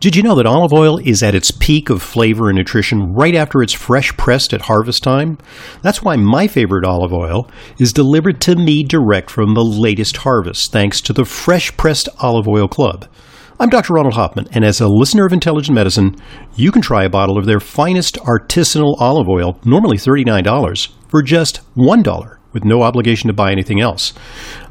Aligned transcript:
Did 0.00 0.16
you 0.16 0.22
know 0.22 0.34
that 0.36 0.46
olive 0.46 0.72
oil 0.72 0.96
is 0.96 1.22
at 1.22 1.34
its 1.34 1.50
peak 1.50 1.90
of 1.90 2.00
flavor 2.00 2.48
and 2.48 2.56
nutrition 2.56 3.12
right 3.12 3.34
after 3.34 3.60
it's 3.60 3.74
fresh 3.74 4.16
pressed 4.16 4.54
at 4.54 4.62
harvest 4.62 5.02
time? 5.02 5.36
That's 5.82 6.02
why 6.02 6.16
my 6.16 6.46
favorite 6.46 6.86
olive 6.86 7.12
oil 7.12 7.50
is 7.78 7.92
delivered 7.92 8.40
to 8.40 8.56
me 8.56 8.82
direct 8.82 9.30
from 9.30 9.52
the 9.52 9.62
latest 9.62 10.16
harvest, 10.16 10.72
thanks 10.72 11.02
to 11.02 11.12
the 11.12 11.26
Fresh 11.26 11.76
Pressed 11.76 12.08
Olive 12.18 12.48
Oil 12.48 12.66
Club. 12.66 13.08
I'm 13.58 13.68
Dr. 13.68 13.92
Ronald 13.92 14.14
Hoffman, 14.14 14.48
and 14.52 14.64
as 14.64 14.80
a 14.80 14.88
listener 14.88 15.26
of 15.26 15.34
Intelligent 15.34 15.74
Medicine, 15.74 16.16
you 16.56 16.72
can 16.72 16.80
try 16.80 17.04
a 17.04 17.10
bottle 17.10 17.36
of 17.36 17.44
their 17.44 17.60
finest 17.60 18.16
artisanal 18.20 18.98
olive 19.00 19.28
oil, 19.28 19.60
normally 19.66 19.98
$39, 19.98 20.88
for 21.10 21.20
just 21.20 21.60
$1 21.76 22.36
with 22.54 22.64
no 22.64 22.80
obligation 22.82 23.28
to 23.28 23.34
buy 23.34 23.52
anything 23.52 23.82
else. 23.82 24.14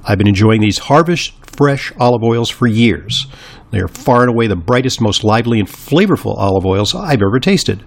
I've 0.03 0.17
been 0.17 0.27
enjoying 0.27 0.61
these 0.61 0.79
harvest 0.79 1.33
fresh 1.45 1.91
olive 1.99 2.23
oils 2.23 2.49
for 2.49 2.67
years. 2.67 3.27
They 3.71 3.79
are 3.79 3.87
far 3.87 4.21
and 4.21 4.29
away 4.29 4.47
the 4.47 4.55
brightest, 4.55 5.01
most 5.01 5.23
lively, 5.23 5.59
and 5.59 5.67
flavorful 5.67 6.37
olive 6.37 6.65
oils 6.65 6.95
I've 6.95 7.21
ever 7.21 7.39
tasted. 7.39 7.85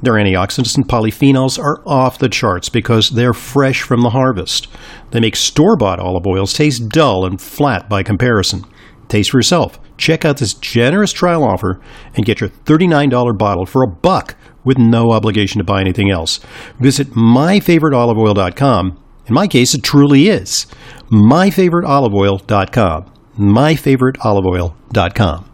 Their 0.00 0.14
antioxidants 0.14 0.76
and 0.76 0.88
polyphenols 0.88 1.58
are 1.58 1.82
off 1.84 2.18
the 2.18 2.28
charts 2.28 2.68
because 2.68 3.10
they're 3.10 3.32
fresh 3.32 3.82
from 3.82 4.02
the 4.02 4.10
harvest. 4.10 4.68
They 5.10 5.18
make 5.20 5.34
store 5.34 5.76
bought 5.76 5.98
olive 5.98 6.26
oils 6.26 6.52
taste 6.52 6.88
dull 6.88 7.26
and 7.26 7.40
flat 7.40 7.88
by 7.88 8.04
comparison. 8.04 8.64
Taste 9.08 9.30
for 9.30 9.38
yourself. 9.38 9.80
Check 9.96 10.24
out 10.24 10.36
this 10.36 10.54
generous 10.54 11.12
trial 11.12 11.42
offer 11.42 11.80
and 12.14 12.24
get 12.24 12.40
your 12.40 12.50
$39 12.50 13.36
bottle 13.36 13.66
for 13.66 13.82
a 13.82 13.88
buck 13.88 14.36
with 14.62 14.78
no 14.78 15.10
obligation 15.10 15.58
to 15.58 15.64
buy 15.64 15.80
anything 15.80 16.10
else. 16.10 16.38
Visit 16.78 17.10
myfavoriteoliveoil.com. 17.10 19.02
In 19.26 19.34
my 19.34 19.48
case, 19.48 19.74
it 19.74 19.82
truly 19.82 20.28
is. 20.28 20.66
myfavoriteoliveoil.com 21.10 23.17
myfavoriteoliveoil.com. 23.38 25.44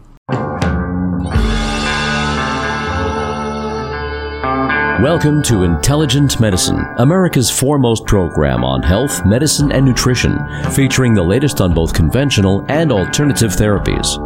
Welcome 5.01 5.43
to 5.43 5.63
Intelligent 5.63 6.39
Medicine, 6.39 6.79
America's 6.97 7.51
foremost 7.51 8.05
program 8.05 8.63
on 8.63 8.81
health, 8.81 9.25
medicine, 9.25 9.71
and 9.71 9.85
nutrition, 9.85 10.39
featuring 10.71 11.13
the 11.13 11.21
latest 11.21 11.61
on 11.61 11.73
both 11.73 11.93
conventional 11.93 12.65
and 12.69 12.91
alternative 12.91 13.51
therapies. 13.51 14.17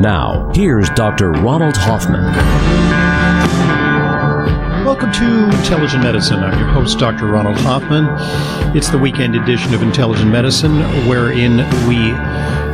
Now, 0.00 0.50
here's 0.54 0.88
Dr. 0.90 1.30
Ronald 1.30 1.76
Hoffman. 1.76 2.24
Welcome 4.84 5.12
to 5.12 5.44
Intelligent 5.60 6.02
Medicine. 6.02 6.40
I'm 6.40 6.58
your 6.58 6.68
host, 6.68 6.98
Dr. 6.98 7.26
Ronald 7.26 7.56
Hoffman. 7.60 8.06
It's 8.76 8.90
the 8.90 8.98
weekend 8.98 9.34
edition 9.34 9.72
of 9.72 9.80
Intelligent 9.80 10.30
Medicine, 10.30 10.78
wherein 11.08 11.56
we 11.88 12.12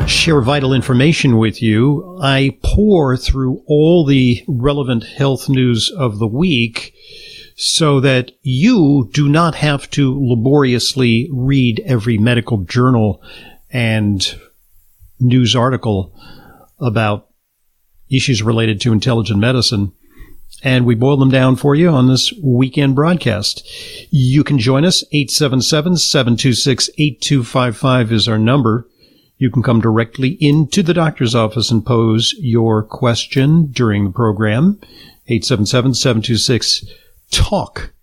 share 0.08 0.41
vital 0.41 0.75
information 0.75 1.38
with 1.38 1.62
you. 1.62 2.19
I 2.20 2.58
pour 2.64 3.16
through 3.16 3.62
all 3.69 4.05
the 4.05 4.42
relevant 4.48 5.05
health 5.05 5.48
news 5.48 5.88
of 5.88 6.19
the 6.19 6.27
week 6.27 6.94
so 7.55 8.00
that 8.00 8.33
you 8.42 9.08
do 9.12 9.28
not 9.28 9.55
have 9.55 9.88
to 9.91 10.19
laboriously 10.20 11.28
read 11.33 11.81
every 11.86 12.19
medical 12.19 12.58
journal 12.64 13.22
and 13.70 14.34
news 15.20 15.55
article 15.55 16.12
about 16.81 17.28
issues 18.11 18.42
related 18.42 18.81
to 18.81 18.92
intelligent 18.92 19.38
medicine. 19.38 19.92
And 20.62 20.84
we 20.84 20.94
boil 20.94 21.16
them 21.16 21.30
down 21.30 21.56
for 21.56 21.75
you 21.75 21.89
on 21.89 22.08
this 22.08 22.34
weekend 22.42 22.94
broadcast. 22.94 23.66
You 24.11 24.44
can 24.44 24.58
join 24.58 24.84
us. 24.84 25.03
877-726-8255 25.12 28.12
is 28.12 28.28
our 28.28 28.36
number. 28.39 28.86
You 29.38 29.50
can 29.50 29.62
come 29.62 29.81
directly 29.81 30.36
into 30.38 30.83
the 30.83 30.92
doctor's 30.92 31.34
office 31.34 31.70
and 31.70 31.86
pose 31.86 32.34
your 32.38 32.83
question 32.83 33.69
during 33.69 34.05
the 34.05 34.11
program. 34.11 34.78
877-726-TALK 35.31 37.94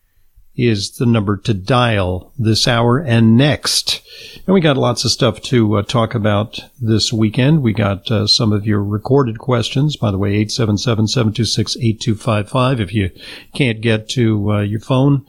is 0.57 0.97
the 0.97 1.05
number 1.05 1.37
to 1.37 1.53
dial 1.53 2.33
this 2.37 2.67
hour 2.67 2.97
and 2.97 3.37
next. 3.37 4.01
And 4.47 4.55
we 4.55 4.59
got 4.59 4.75
lots 4.75 5.05
of 5.05 5.11
stuff 5.11 5.39
to 5.43 5.77
uh, 5.77 5.83
talk 5.83 6.15
about 6.15 6.59
this 6.81 7.13
weekend. 7.13 7.61
We 7.61 7.73
got 7.73 8.09
uh, 8.09 8.25
some 8.25 8.51
of 8.51 8.65
your 8.65 8.83
recorded 8.83 9.37
questions. 9.37 9.95
By 9.95 10.09
the 10.09 10.17
way, 10.17 10.43
877-726-8255 10.45 12.79
if 12.79 12.91
you 12.93 13.11
can't 13.53 13.81
get 13.81 14.09
to 14.09 14.51
uh, 14.51 14.61
your 14.61 14.79
phone 14.79 15.27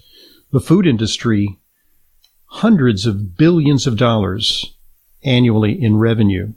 the 0.52 0.60
food 0.60 0.86
industry 0.88 1.58
hundreds 2.46 3.06
of 3.06 3.38
billions 3.38 3.86
of 3.88 3.96
dollars 3.98 4.76
annually 5.24 5.82
in 5.82 5.96
revenue. 5.98 6.52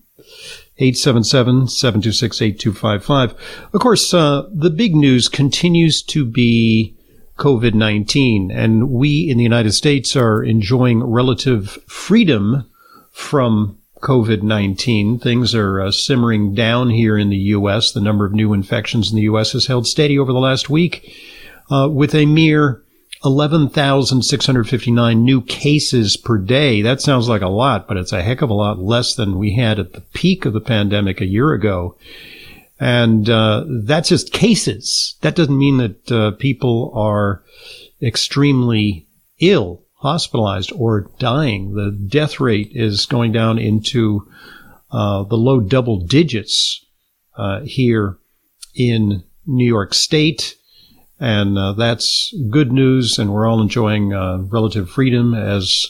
877-726-8255. 0.81 3.37
Of 3.73 3.81
course, 3.81 4.13
uh, 4.13 4.49
the 4.53 4.71
big 4.71 4.97
news 4.97 5.29
continues 5.29 6.03
to 6.03 6.25
be 6.25 6.97
COVID-19, 7.39 8.51
and 8.53 8.91
we 8.91 9.29
in 9.29 9.37
the 9.37 9.43
United 9.43 9.73
States 9.73 10.15
are 10.15 10.43
enjoying 10.43 11.03
relative 11.03 11.79
freedom 11.87 12.71
from 13.11 13.79
COVID-19. 14.01 15.21
Things 15.21 15.55
are 15.55 15.81
uh, 15.81 15.91
simmering 15.91 16.55
down 16.55 16.91
here 16.91 17.19
in 17.19 17.31
the 17.31 17.37
U.S. 17.37 17.91
The 17.91 18.01
number 18.01 18.27
of 18.27 18.33
new 18.33 18.53
infections 18.53 19.11
in 19.11 19.17
the 19.17 19.23
U.S. 19.23 19.53
has 19.53 19.67
held 19.67 19.87
steady 19.87 20.19
over 20.19 20.33
the 20.33 20.39
last 20.39 20.69
week 20.69 21.17
uh, 21.71 21.89
with 21.91 22.15
a 22.15 22.27
mere 22.27 22.83
11,659 23.25 25.25
new 25.25 25.41
cases 25.41 26.17
per 26.19 26.37
day. 26.37 26.83
That 26.83 27.01
sounds 27.01 27.29
like 27.29 27.41
a 27.41 27.49
lot, 27.49 27.89
but 27.89 27.97
it's 27.97 28.13
a 28.13 28.23
heck 28.23 28.43
of 28.43 28.51
a 28.51 28.55
lot 28.55 28.79
less 28.79 29.15
than 29.15 29.39
we 29.39 29.55
had 29.55 29.79
at 29.79 29.95
the 29.95 30.03
peak 30.03 30.45
of 30.45 30.53
the 30.53 30.61
pandemic 30.61 31.23
a 31.23 31.27
year 31.27 31.53
ago. 31.53 31.97
And 32.81 33.29
uh, 33.31 33.65
that's 33.69 34.09
just 34.09 34.33
cases. 34.33 35.17
That 35.21 35.37
doesn't 35.37 35.57
mean 35.57 35.79
that 35.79 36.13
uh, 36.13 36.31
people 36.33 36.93
are 36.95 37.43
extremely 38.03 39.07
ill, 39.39 39.83
hospitalized, 39.95 40.73
or 40.73 41.11
dying. 41.19 41.75
The 41.75 41.91
death 41.91 42.41
rate 42.41 42.73
is 42.73 43.07
going 43.07 43.33
down 43.33 43.59
into 43.59 44.29
uh, 44.91 45.23
the 45.25 45.37
low 45.37 45.61
double 45.61 45.99
digits 46.01 46.85
uh, 47.37 47.61
here 47.61 48.19
in 48.75 49.23
New 49.47 49.67
York 49.67 49.95
State 49.95 50.57
and 51.21 51.57
uh, 51.57 51.73
that's 51.73 52.35
good 52.51 52.73
news. 52.73 53.19
And 53.19 53.33
we're 53.33 53.47
all 53.47 53.63
enjoying 53.63 54.13
uh, 54.13 54.39
relative 54.39 54.91
freedom 54.91 55.35
as 55.35 55.87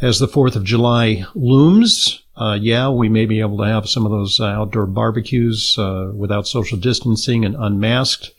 as 0.00 0.18
the 0.18 0.28
Fourth 0.28 0.56
of 0.56 0.64
July 0.64 1.24
looms. 1.34 2.22
Uh, 2.36 2.58
yeah, 2.60 2.90
we 2.90 3.08
may 3.08 3.24
be 3.24 3.40
able 3.40 3.58
to 3.58 3.66
have 3.66 3.88
some 3.88 4.04
of 4.04 4.12
those 4.12 4.40
outdoor 4.40 4.86
barbecues 4.86 5.76
uh, 5.78 6.10
without 6.14 6.46
social 6.46 6.78
distancing 6.78 7.44
and 7.44 7.56
unmasked. 7.58 8.32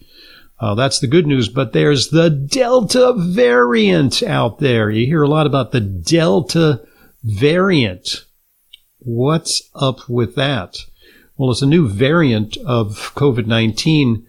Uh, 0.60 0.76
that's 0.76 1.00
the 1.00 1.08
good 1.08 1.28
news. 1.28 1.50
But 1.50 1.74
there's 1.74 2.10
the 2.10 2.30
Delta 2.30 3.14
variant 3.18 4.24
out 4.24 4.60
there. 4.60 4.90
You 4.90 5.06
hear 5.06 5.24
a 5.24 5.30
lot 5.30 5.48
about 5.48 5.72
the 5.72 5.82
Delta 5.82 6.86
variant. 7.24 8.26
What's 9.00 9.70
up 9.76 10.10
with 10.10 10.36
that? 10.36 10.78
Well, 11.38 11.52
it's 11.52 11.62
a 11.62 11.68
new 11.68 11.88
variant 11.88 12.58
of 12.58 13.14
COVID 13.16 13.46
19 13.46 14.26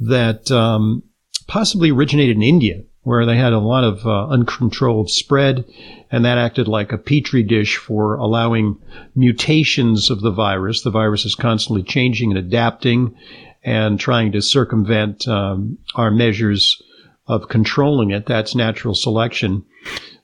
that 0.00 0.50
um, 0.50 1.04
possibly 1.46 1.90
originated 1.90 2.36
in 2.36 2.42
India, 2.42 2.82
where 3.02 3.24
they 3.26 3.36
had 3.36 3.52
a 3.52 3.58
lot 3.58 3.84
of 3.84 4.04
uh, 4.06 4.26
uncontrolled 4.28 5.10
spread, 5.10 5.64
and 6.10 6.24
that 6.24 6.38
acted 6.38 6.68
like 6.68 6.92
a 6.92 6.98
petri 6.98 7.42
dish 7.42 7.76
for 7.76 8.16
allowing 8.16 8.76
mutations 9.14 10.10
of 10.10 10.20
the 10.20 10.32
virus. 10.32 10.82
The 10.82 10.90
virus 10.90 11.24
is 11.24 11.34
constantly 11.34 11.82
changing 11.82 12.30
and 12.30 12.38
adapting, 12.38 13.16
and 13.62 13.98
trying 13.98 14.32
to 14.32 14.42
circumvent 14.42 15.26
um, 15.28 15.78
our 15.94 16.10
measures 16.10 16.80
of 17.26 17.48
controlling 17.48 18.10
it. 18.10 18.26
That's 18.26 18.54
natural 18.54 18.94
selection. 18.94 19.64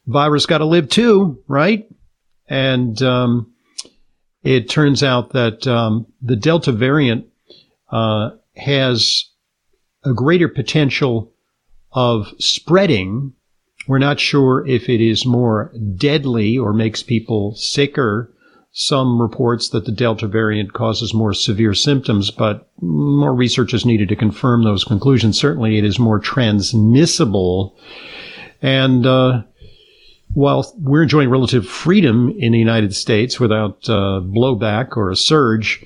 Virus 0.07 0.47
got 0.47 0.59
to 0.59 0.65
live 0.65 0.89
too, 0.89 1.43
right? 1.49 1.89
And 2.49 3.01
um, 3.03 3.53
it 4.43 4.69
turns 4.69 5.03
out 5.03 5.33
that 5.33 5.67
um, 5.67 6.07
the 6.23 6.37
Delta 6.37 6.73
variant 6.73 7.27
uh, 7.91 8.31
has 8.57 9.31
a 10.05 10.13
greater 10.13 10.49
potential 10.49 11.34
of 11.95 12.33
spreading. 12.39 13.33
We're 13.87 13.99
not 13.99 14.21
sure 14.21 14.67
if 14.67 14.89
it 14.89 15.01
is 15.01 15.25
more 15.25 15.73
deadly 15.97 16.59
or 16.59 16.73
makes 16.73 17.03
people 17.03 17.55
sicker. 17.55 18.31
Some 18.73 19.23
reports 19.23 19.69
that 19.69 19.85
the 19.85 19.93
Delta 19.93 20.27
variant 20.27 20.73
causes 20.73 21.15
more 21.15 21.33
severe 21.33 21.75
symptoms, 21.75 22.33
but 22.33 22.69
more 22.81 23.33
research 23.33 23.73
is 23.73 23.87
needed 23.87 24.09
to 24.09 24.17
confirm 24.17 24.65
those 24.65 24.83
conclusions. 24.83 25.39
Certainly, 25.39 25.79
it 25.79 25.85
is 25.85 25.99
more 26.01 26.19
transmissible. 26.19 27.77
And 28.61 29.07
uh, 29.07 29.43
while 30.33 30.75
we're 30.79 31.05
enjoying 31.05 31.31
relative 31.31 31.69
freedom 31.69 32.35
in 32.39 32.51
the 32.51 32.59
United 32.59 32.95
States 32.95 33.39
without 33.39 33.89
uh, 33.89 34.21
blowback 34.21 34.97
or 34.97 35.11
a 35.11 35.17
surge, 35.17 35.85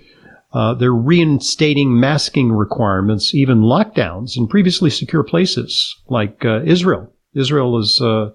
uh, 0.58 0.74
they're 0.74 0.92
reinstating 0.92 2.00
masking 2.00 2.50
requirements, 2.50 3.32
even 3.32 3.60
lockdowns 3.60 4.36
in 4.36 4.48
previously 4.48 4.90
secure 4.90 5.22
places 5.22 5.94
like 6.08 6.44
uh, 6.44 6.62
Israel. 6.64 7.12
Israel 7.32 7.78
is 7.78 8.00
uh, 8.00 8.30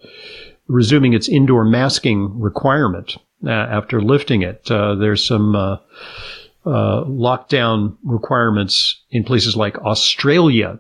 resuming 0.70 1.12
its 1.12 1.28
indoor 1.28 1.66
masking 1.66 2.40
requirement 2.40 3.18
uh, 3.46 3.50
after 3.50 4.02
lifting 4.02 4.42
it. 4.42 4.72
Uh, 4.72 4.96
there's 4.96 5.28
some 5.28 5.54
uh, 5.54 5.76
lockdown 6.66 7.98
requirements 8.06 9.04
in 9.12 9.26
places 9.26 9.58
like 9.58 9.78
Australia. 9.80 10.80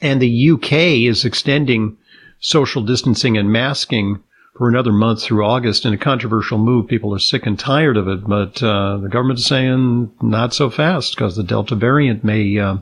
And 0.00 0.22
the 0.22 0.50
UK 0.52 0.72
is 0.72 1.26
extending 1.26 1.98
social 2.40 2.82
distancing 2.82 3.36
and 3.36 3.52
masking 3.52 4.22
for 4.56 4.68
another 4.68 4.92
month 4.92 5.22
through 5.22 5.44
August 5.44 5.84
in 5.84 5.92
a 5.92 5.98
controversial 5.98 6.58
move. 6.58 6.88
People 6.88 7.14
are 7.14 7.18
sick 7.18 7.46
and 7.46 7.58
tired 7.58 7.96
of 7.96 8.08
it, 8.08 8.24
but 8.26 8.62
uh, 8.62 8.96
the 8.98 9.08
government 9.08 9.38
is 9.38 9.46
saying 9.46 10.10
not 10.22 10.54
so 10.54 10.70
fast 10.70 11.14
because 11.14 11.36
the 11.36 11.42
Delta 11.42 11.74
variant 11.74 12.24
may 12.24 12.58
uh, 12.58 12.76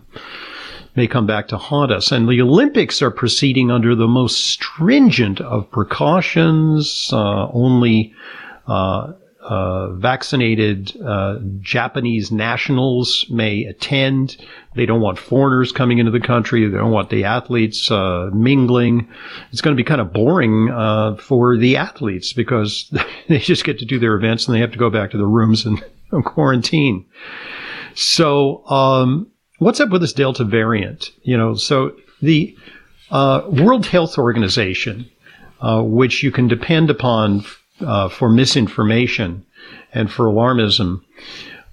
may 0.96 1.06
come 1.08 1.26
back 1.26 1.48
to 1.48 1.56
haunt 1.56 1.90
us. 1.90 2.12
And 2.12 2.28
the 2.28 2.40
Olympics 2.40 3.02
are 3.02 3.10
proceeding 3.10 3.70
under 3.70 3.94
the 3.94 4.06
most 4.06 4.44
stringent 4.44 5.40
of 5.40 5.70
precautions. 5.70 7.10
Uh, 7.12 7.48
only 7.52 8.14
uh, 9.44 9.92
vaccinated 9.92 10.96
uh, 11.04 11.38
Japanese 11.60 12.32
nationals 12.32 13.26
may 13.30 13.64
attend. 13.64 14.36
They 14.74 14.86
don't 14.86 15.02
want 15.02 15.18
foreigners 15.18 15.70
coming 15.70 15.98
into 15.98 16.10
the 16.10 16.20
country. 16.20 16.66
They 16.66 16.78
don't 16.78 16.90
want 16.90 17.10
the 17.10 17.24
athletes 17.24 17.90
uh, 17.90 18.30
mingling. 18.32 19.06
It's 19.52 19.60
going 19.60 19.76
to 19.76 19.80
be 19.80 19.86
kind 19.86 20.00
of 20.00 20.12
boring 20.12 20.70
uh, 20.70 21.16
for 21.16 21.58
the 21.58 21.76
athletes 21.76 22.32
because 22.32 22.90
they 23.28 23.38
just 23.38 23.64
get 23.64 23.78
to 23.80 23.84
do 23.84 23.98
their 23.98 24.14
events 24.14 24.46
and 24.46 24.54
they 24.54 24.60
have 24.60 24.72
to 24.72 24.78
go 24.78 24.90
back 24.90 25.10
to 25.10 25.18
their 25.18 25.26
rooms 25.26 25.66
and 25.66 25.84
quarantine. 26.24 27.04
So, 27.94 28.66
um, 28.68 29.30
what's 29.58 29.78
up 29.78 29.90
with 29.90 30.00
this 30.00 30.12
Delta 30.12 30.44
variant? 30.44 31.10
You 31.22 31.36
know, 31.36 31.54
so 31.54 31.94
the 32.22 32.56
uh, 33.10 33.42
World 33.48 33.86
Health 33.86 34.16
Organization, 34.18 35.10
uh, 35.60 35.82
which 35.82 36.22
you 36.22 36.32
can 36.32 36.48
depend 36.48 36.90
upon 36.90 37.44
uh, 37.80 38.08
for 38.08 38.28
misinformation 38.28 39.44
and 39.92 40.10
for 40.10 40.26
alarmism, 40.26 41.02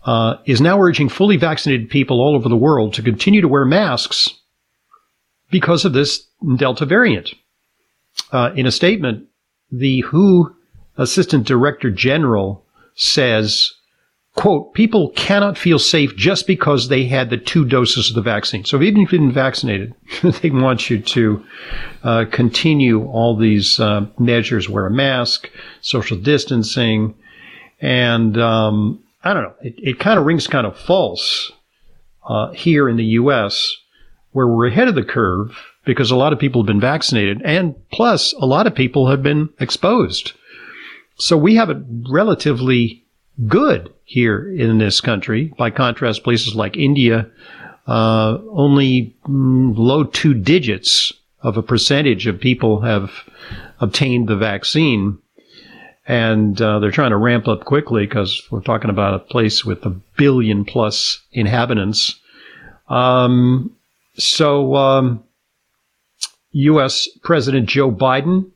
uh, 0.06 0.38
is 0.46 0.62
now 0.62 0.82
urging 0.82 1.10
fully 1.10 1.38
vaccinated 1.38 1.90
people 1.90 2.20
all 2.20 2.36
over 2.36 2.50
the 2.50 2.56
world 2.56 2.94
to 2.94 3.02
continue 3.02 3.42
to 3.42 3.48
wear 3.48 3.66
masks 3.66 4.40
because 5.50 5.86
of 5.86 5.94
this 5.94 6.28
Delta 6.56 6.86
variant. 6.86 7.34
Uh, 8.32 8.52
in 8.56 8.66
a 8.66 8.72
statement, 8.72 9.28
the 9.72 10.02
WHO 10.02 10.56
Assistant 10.98 11.46
Director 11.46 11.92
General 11.92 12.66
says 12.96 13.72
quote, 14.36 14.74
people 14.74 15.10
cannot 15.10 15.58
feel 15.58 15.80
safe 15.80 16.16
just 16.16 16.48
because 16.48 16.88
they 16.88 17.06
had 17.06 17.30
the 17.30 17.38
two 17.38 17.66
doses 17.66 18.10
of 18.10 18.16
the 18.16 18.22
vaccine. 18.22 18.64
So 18.64 18.82
even 18.82 19.02
if 19.02 19.12
you've 19.12 19.22
been 19.22 19.32
vaccinated, 19.32 19.94
they 20.24 20.50
want 20.50 20.90
you 20.90 21.00
to 21.00 21.46
uh, 22.04 22.26
continue 22.32 23.06
all 23.06 23.36
these 23.36 23.80
uh, 23.80 24.06
measures, 24.18 24.70
wear 24.70 24.86
a 24.86 24.92
mask, 24.92 25.50
social 25.82 26.18
distancing, 26.18 27.16
and 27.82 28.38
um, 28.38 29.04
I 29.24 29.34
don't 29.34 29.44
know, 29.44 29.56
it, 29.62 29.76
it 29.78 30.00
kind 30.00 30.20
of 30.20 30.26
rings 30.26 30.48
kind 30.48 30.66
of 30.66 30.78
false 30.78 31.52
uh, 32.28 32.52
here 32.52 32.88
in 32.88 32.98
the 32.98 33.04
U.S., 33.04 33.76
where 34.32 34.48
we're 34.48 34.68
ahead 34.68 34.88
of 34.88 34.96
the 34.96 35.04
curve 35.04 35.58
because 35.84 36.12
a 36.12 36.16
lot 36.16 36.32
of 36.32 36.40
people 36.40 36.62
have 36.62 36.68
been 36.68 36.80
vaccinated, 36.80 37.42
and 37.44 37.76
plus 37.92 38.34
a 38.34 38.46
lot 38.46 38.68
of 38.68 38.76
people 38.76 39.10
have 39.10 39.24
been 39.24 39.50
exposed. 39.60 40.34
So 41.18 41.36
we 41.36 41.56
have 41.56 41.70
a 41.70 41.84
relatively 42.10 43.04
good 43.48 43.94
here 44.04 44.52
in 44.54 44.78
this 44.78 45.02
country. 45.02 45.54
By 45.58 45.70
contrast, 45.70 46.24
places 46.24 46.56
like 46.56 46.78
India, 46.78 47.30
uh, 47.88 48.38
only 48.50 49.16
mm, 49.28 49.74
low 49.78 50.04
two 50.04 50.34
digits 50.34 51.14
of 51.42 51.58
a 51.58 51.64
percentage 51.64 52.28
of 52.28 52.40
people 52.40 52.82
have 52.82 53.12
obtained 53.80 54.28
the 54.28 54.36
vaccine. 54.36 55.18
And 56.08 56.60
uh, 56.62 56.80
they're 56.80 56.92
trying 56.92 57.12
to 57.12 57.18
ramp 57.18 57.48
up 57.48 57.66
quickly 57.66 58.06
because 58.06 58.48
we're 58.52 58.62
talking 58.62 58.90
about 58.90 59.14
a 59.14 59.20
place 59.20 59.64
with 59.64 59.86
a 59.86 59.96
billion 60.18 60.66
plus 60.66 61.22
inhabitants. 61.32 62.20
Um, 62.90 63.76
so, 64.16 64.76
um, 64.76 65.24
U.S. 66.52 67.08
President 67.24 67.68
Joe 67.70 67.92
Biden 67.92 68.52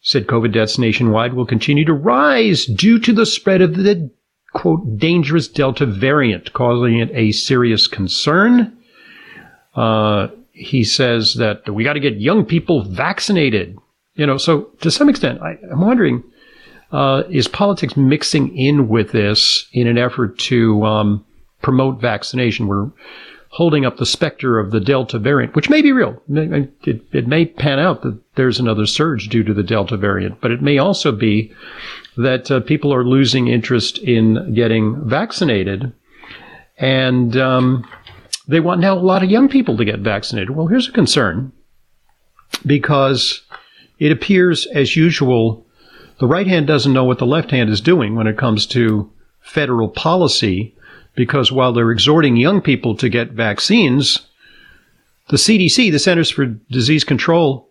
said 0.00 0.26
COVID 0.26 0.52
deaths 0.52 0.78
nationwide 0.78 1.34
will 1.34 1.46
continue 1.46 1.84
to 1.84 1.94
rise 1.94 2.66
due 2.66 2.98
to 3.00 3.12
the 3.12 3.26
spread 3.26 3.62
of 3.62 3.74
the 3.74 4.10
quote, 4.58 4.98
dangerous 4.98 5.46
Delta 5.46 5.86
variant, 5.86 6.52
causing 6.52 6.98
it 6.98 7.10
a 7.14 7.30
serious 7.30 7.86
concern. 7.86 8.76
Uh, 9.76 10.26
he 10.50 10.82
says 10.82 11.34
that 11.34 11.72
we 11.72 11.84
got 11.84 11.92
to 11.92 12.00
get 12.00 12.20
young 12.20 12.44
people 12.44 12.82
vaccinated. 12.82 13.78
You 14.16 14.26
know, 14.26 14.36
so 14.36 14.62
to 14.80 14.90
some 14.90 15.08
extent, 15.08 15.40
I, 15.40 15.58
am 15.70 15.80
wondering, 15.80 16.24
uh, 16.90 17.22
is 17.30 17.46
politics 17.46 17.96
mixing 17.96 18.56
in 18.56 18.88
with 18.88 19.12
this 19.12 19.68
in 19.72 19.86
an 19.86 19.96
effort 19.96 20.36
to 20.40 20.84
um, 20.84 21.24
promote 21.62 22.00
vaccination? 22.00 22.66
We're 22.66 22.90
holding 23.50 23.86
up 23.86 23.98
the 23.98 24.06
specter 24.06 24.58
of 24.58 24.72
the 24.72 24.80
Delta 24.80 25.20
variant, 25.20 25.54
which 25.54 25.70
may 25.70 25.82
be 25.82 25.92
real. 25.92 26.20
It, 26.28 27.02
it, 27.12 27.28
may 27.28 27.46
pan 27.46 27.78
out 27.78 28.02
that 28.02 28.18
there's 28.34 28.58
another 28.58 28.86
surge 28.86 29.28
due 29.28 29.44
to 29.44 29.54
the 29.54 29.62
Delta 29.62 29.96
variant, 29.96 30.40
but 30.40 30.50
it 30.50 30.60
may 30.60 30.78
also 30.78 31.12
be 31.12 31.52
that 32.18 32.50
uh, 32.50 32.58
people 32.60 32.92
are 32.92 33.04
losing 33.04 33.46
interest 33.46 33.98
in 33.98 34.52
getting 34.52 35.08
vaccinated. 35.08 35.92
And 36.76 37.36
um, 37.36 37.88
they 38.48 38.58
want 38.58 38.80
now 38.80 38.94
a 38.94 38.98
lot 38.98 39.22
of 39.22 39.30
young 39.30 39.48
people 39.48 39.76
to 39.76 39.84
get 39.84 40.00
vaccinated. 40.00 40.50
Well, 40.50 40.66
here's 40.66 40.88
a 40.88 40.92
concern 40.92 41.52
because 42.66 43.42
it 44.00 44.10
appears, 44.10 44.66
as 44.66 44.96
usual, 44.96 45.64
the 46.18 46.26
right 46.26 46.46
hand 46.46 46.66
doesn't 46.66 46.92
know 46.92 47.04
what 47.04 47.18
the 47.18 47.26
left 47.26 47.52
hand 47.52 47.70
is 47.70 47.80
doing 47.80 48.16
when 48.16 48.26
it 48.26 48.36
comes 48.36 48.66
to 48.66 49.10
federal 49.40 49.88
policy. 49.88 50.74
Because 51.14 51.52
while 51.52 51.72
they're 51.72 51.92
exhorting 51.92 52.36
young 52.36 52.60
people 52.60 52.96
to 52.96 53.08
get 53.08 53.30
vaccines, 53.30 54.26
the 55.28 55.36
CDC, 55.36 55.92
the 55.92 55.98
Centers 56.00 56.30
for 56.30 56.46
Disease 56.46 57.04
Control, 57.04 57.67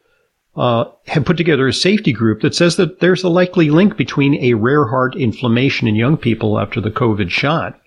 uh, 0.58 0.86
have 1.06 1.24
put 1.24 1.38
together 1.38 1.68
a 1.68 1.74
safety 1.74 2.12
group 2.12 2.42
that 2.42 2.56
says 2.56 2.78
that 2.78 3.00
there's 3.00 3.24
a 3.24 3.30
likely 3.30 3.70
link 3.70 3.96
between 3.96 4.44
a 4.44 4.56
rare 4.56 4.88
heart 4.88 5.16
inflammation 5.16 5.88
in 5.88 5.96
young 5.96 6.18
people 6.18 6.60
after 6.60 6.82
the 6.82 6.90
COVID 6.90 7.30
shot. 7.30 7.80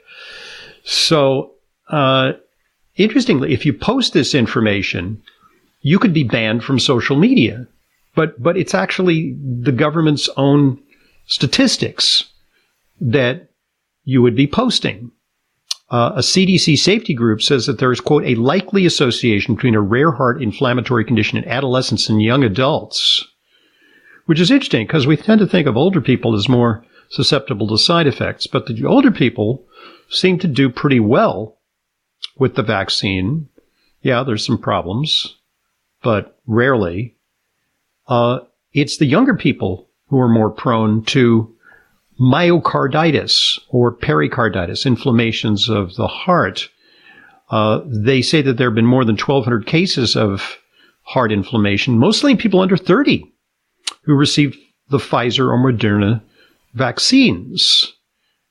So, 0.85 1.53
uh, 1.89 2.33
interestingly, 2.97 3.53
if 3.53 3.67
you 3.67 3.73
post 3.73 4.13
this 4.13 4.35
information, 4.35 5.21
you 5.83 5.99
could 5.99 6.15
be 6.15 6.25
banned 6.25 6.63
from 6.63 6.79
social 6.79 7.17
media. 7.17 7.67
But, 8.15 8.41
but 8.41 8.57
it's 8.57 8.75
actually 8.75 9.37
the 9.41 9.73
government's 9.73 10.29
own 10.37 10.81
statistics 11.27 12.25
that 13.01 13.51
you 14.05 14.23
would 14.23 14.37
be 14.37 14.47
posting. 14.47 15.11
Uh, 15.91 16.13
a 16.17 16.21
CDC 16.21 16.79
safety 16.79 17.15
group 17.15 17.43
says 17.43 17.67
that 17.67 17.79
there 17.79 17.91
is, 17.91 18.01
quote, 18.01 18.25
a 18.25 18.37
likely 18.37 18.87
association 18.87 19.57
between 19.57 19.75
a 19.75 19.81
rare 19.81 20.13
heart 20.13 20.41
inflammatory 20.41 21.05
condition 21.05 21.37
in 21.37 21.49
adolescents 21.49 22.09
and 22.09 22.23
young 22.23 22.45
adults, 22.45 23.27
which 24.27 24.39
is 24.39 24.53
interesting 24.53 24.87
because 24.87 25.07
we 25.07 25.17
tend 25.17 25.41
to 25.41 25.47
think 25.47 25.67
of 25.67 25.77
older 25.77 26.01
people 26.01 26.37
as 26.37 26.49
more 26.49 26.85
susceptible 27.09 27.67
to 27.67 27.77
side 27.77 28.07
effects, 28.07 28.47
but 28.47 28.67
the 28.67 28.85
older 28.85 29.11
people 29.11 29.67
seem 30.09 30.39
to 30.39 30.47
do 30.47 30.71
pretty 30.71 31.01
well 31.01 31.59
with 32.39 32.55
the 32.55 32.63
vaccine. 32.63 33.49
Yeah, 34.03 34.23
there's 34.23 34.47
some 34.47 34.59
problems, 34.59 35.37
but 36.03 36.39
rarely. 36.47 37.17
Uh, 38.07 38.41
it's 38.73 38.99
the 38.99 39.07
younger 39.07 39.35
people 39.35 39.89
who 40.09 40.21
are 40.21 40.29
more 40.29 40.51
prone 40.51 41.05
to 41.07 41.53
myocarditis 42.21 43.59
or 43.71 43.93
pericarditis, 43.93 44.85
inflammations 44.85 45.69
of 45.69 45.95
the 45.97 46.07
heart. 46.07 46.69
Uh, 47.51 47.81
they 47.87 48.23
say 48.23 48.43
that 48.43 48.57
there 48.59 48.69
have 48.69 48.75
been 48.75 48.87
more 48.87 49.05
than 49.05 49.17
1,200 49.17 49.67
cases 49.67 50.17
of 50.17 50.59
heart 51.03 51.33
inflammation, 51.33 51.99
mostly 51.99 52.33
in 52.33 52.37
people 52.37 52.61
under 52.61 52.77
30 52.77 53.25
who 54.03 54.15
received 54.15 54.57
the 54.91 54.99
Pfizer 54.99 55.49
or 55.49 55.59
Moderna 55.59 56.23
vaccines. 56.75 57.93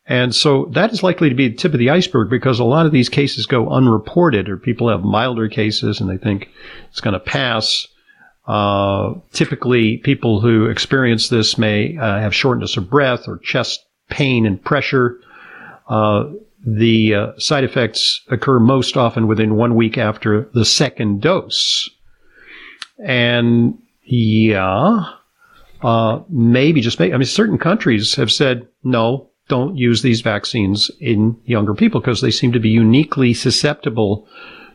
And 0.06 0.34
so 0.34 0.66
that 0.74 0.92
is 0.92 1.04
likely 1.04 1.30
to 1.30 1.36
be 1.36 1.50
the 1.50 1.56
tip 1.56 1.74
of 1.74 1.80
the 1.80 1.92
iceberg 1.92 2.30
because 2.30 2.60
a 2.60 2.64
lot 2.64 2.86
of 2.86 2.92
these 2.92 3.10
cases 3.10 3.46
go 3.46 3.70
unreported 3.70 4.50
or 4.50 4.58
people 4.58 4.90
have 4.90 5.04
milder 5.04 5.48
cases 5.48 6.02
and 6.02 6.10
they 6.10 6.18
think 6.18 6.50
it's 6.90 7.02
going 7.02 7.14
to 7.14 7.20
pass. 7.20 7.88
Uh, 8.50 9.14
typically, 9.32 9.98
people 9.98 10.42
who 10.42 10.66
experience 10.66 11.30
this 11.30 11.56
may 11.56 11.96
uh, 11.98 12.20
have 12.20 12.34
shortness 12.34 12.78
of 12.78 12.90
breath 12.90 13.28
or 13.28 13.38
chest 13.38 13.86
pain 14.10 14.48
and 14.48 14.64
pressure. 14.64 15.20
Uh, 15.88 16.32
the 16.66 17.14
uh, 17.14 17.32
side 17.38 17.64
effects 17.64 18.22
occur 18.30 18.60
most 18.60 18.98
often 18.98 19.28
within 19.28 19.56
one 19.56 19.76
week 19.76 20.00
after 20.00 20.50
the 20.56 20.66
second 20.66 21.22
dose. 21.22 21.92
And 23.06 23.78
yeah, 24.04 25.06
uh, 25.84 26.22
maybe 26.28 26.82
just 26.82 27.00
maybe, 27.00 27.14
I 27.14 27.18
mean, 27.18 27.28
certain 27.28 27.60
countries 27.60 28.16
have 28.16 28.32
said, 28.32 28.68
no, 28.84 29.30
don't 29.48 29.78
use 29.78 30.02
these 30.02 30.22
vaccines 30.22 30.90
in 31.00 31.40
younger 31.46 31.76
people 31.76 32.02
because 32.02 32.22
they 32.22 32.32
seem 32.32 32.52
to 32.54 32.60
be 32.60 32.70
uniquely 32.70 33.36
susceptible 33.36 34.28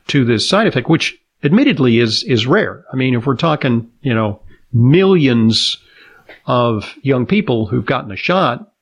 to 0.06 0.24
this 0.24 0.48
side 0.48 0.68
effect, 0.68 0.88
which 0.88 1.18
admittedly 1.44 1.98
is, 1.98 2.22
is 2.24 2.46
rare. 2.46 2.84
I 2.92 2.96
mean, 2.96 3.14
if 3.14 3.26
we're 3.26 3.36
talking, 3.36 3.90
you 4.02 4.14
know, 4.14 4.40
millions 4.72 5.78
of 6.46 6.94
young 7.02 7.26
people 7.26 7.66
who've 7.66 7.86
gotten 7.86 8.10
a 8.10 8.16
shot, 8.16 8.72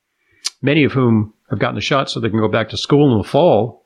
many 0.62 0.84
of 0.84 0.92
whom 0.92 1.34
have 1.50 1.58
gotten 1.58 1.78
a 1.78 1.82
shot 1.82 2.10
so 2.10 2.20
they 2.20 2.30
can 2.30 2.38
go 2.38 2.48
back 2.48 2.70
to 2.70 2.76
school 2.76 3.12
in 3.12 3.18
the 3.18 3.28
fall. 3.28 3.84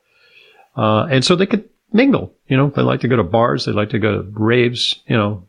Uh, 0.75 1.07
and 1.09 1.25
so 1.25 1.35
they 1.35 1.45
could 1.45 1.67
mingle. 1.91 2.33
You 2.47 2.57
know, 2.57 2.69
they 2.69 2.81
like 2.81 3.01
to 3.01 3.07
go 3.07 3.17
to 3.17 3.23
bars, 3.23 3.65
they 3.65 3.71
like 3.71 3.89
to 3.89 3.99
go 3.99 4.21
to 4.21 4.29
raves, 4.31 5.01
you 5.07 5.17
know, 5.17 5.45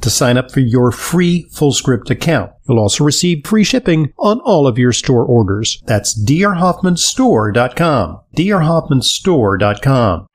to 0.00 0.10
sign 0.10 0.36
up 0.36 0.50
for 0.50 0.60
your 0.60 0.90
free 0.92 1.46
FullScript 1.52 2.10
account. 2.10 2.52
You'll 2.68 2.78
also 2.80 3.04
receive 3.04 3.46
free 3.46 3.64
shipping 3.64 4.12
on 4.18 4.40
all 4.40 4.66
of 4.66 4.78
your 4.78 4.92
store 4.92 5.24
orders. 5.24 5.82
That's 5.86 6.18
drhoffmanstore.com. 6.24 8.20
drhoffmanstore.com. 8.36 10.26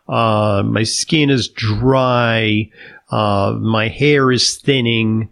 Uh, 0.08 0.62
my 0.64 0.82
skin 0.82 1.30
is 1.30 1.48
dry. 1.48 2.70
Uh, 3.10 3.56
my 3.60 3.88
hair 3.88 4.30
is 4.30 4.56
thinning. 4.56 5.30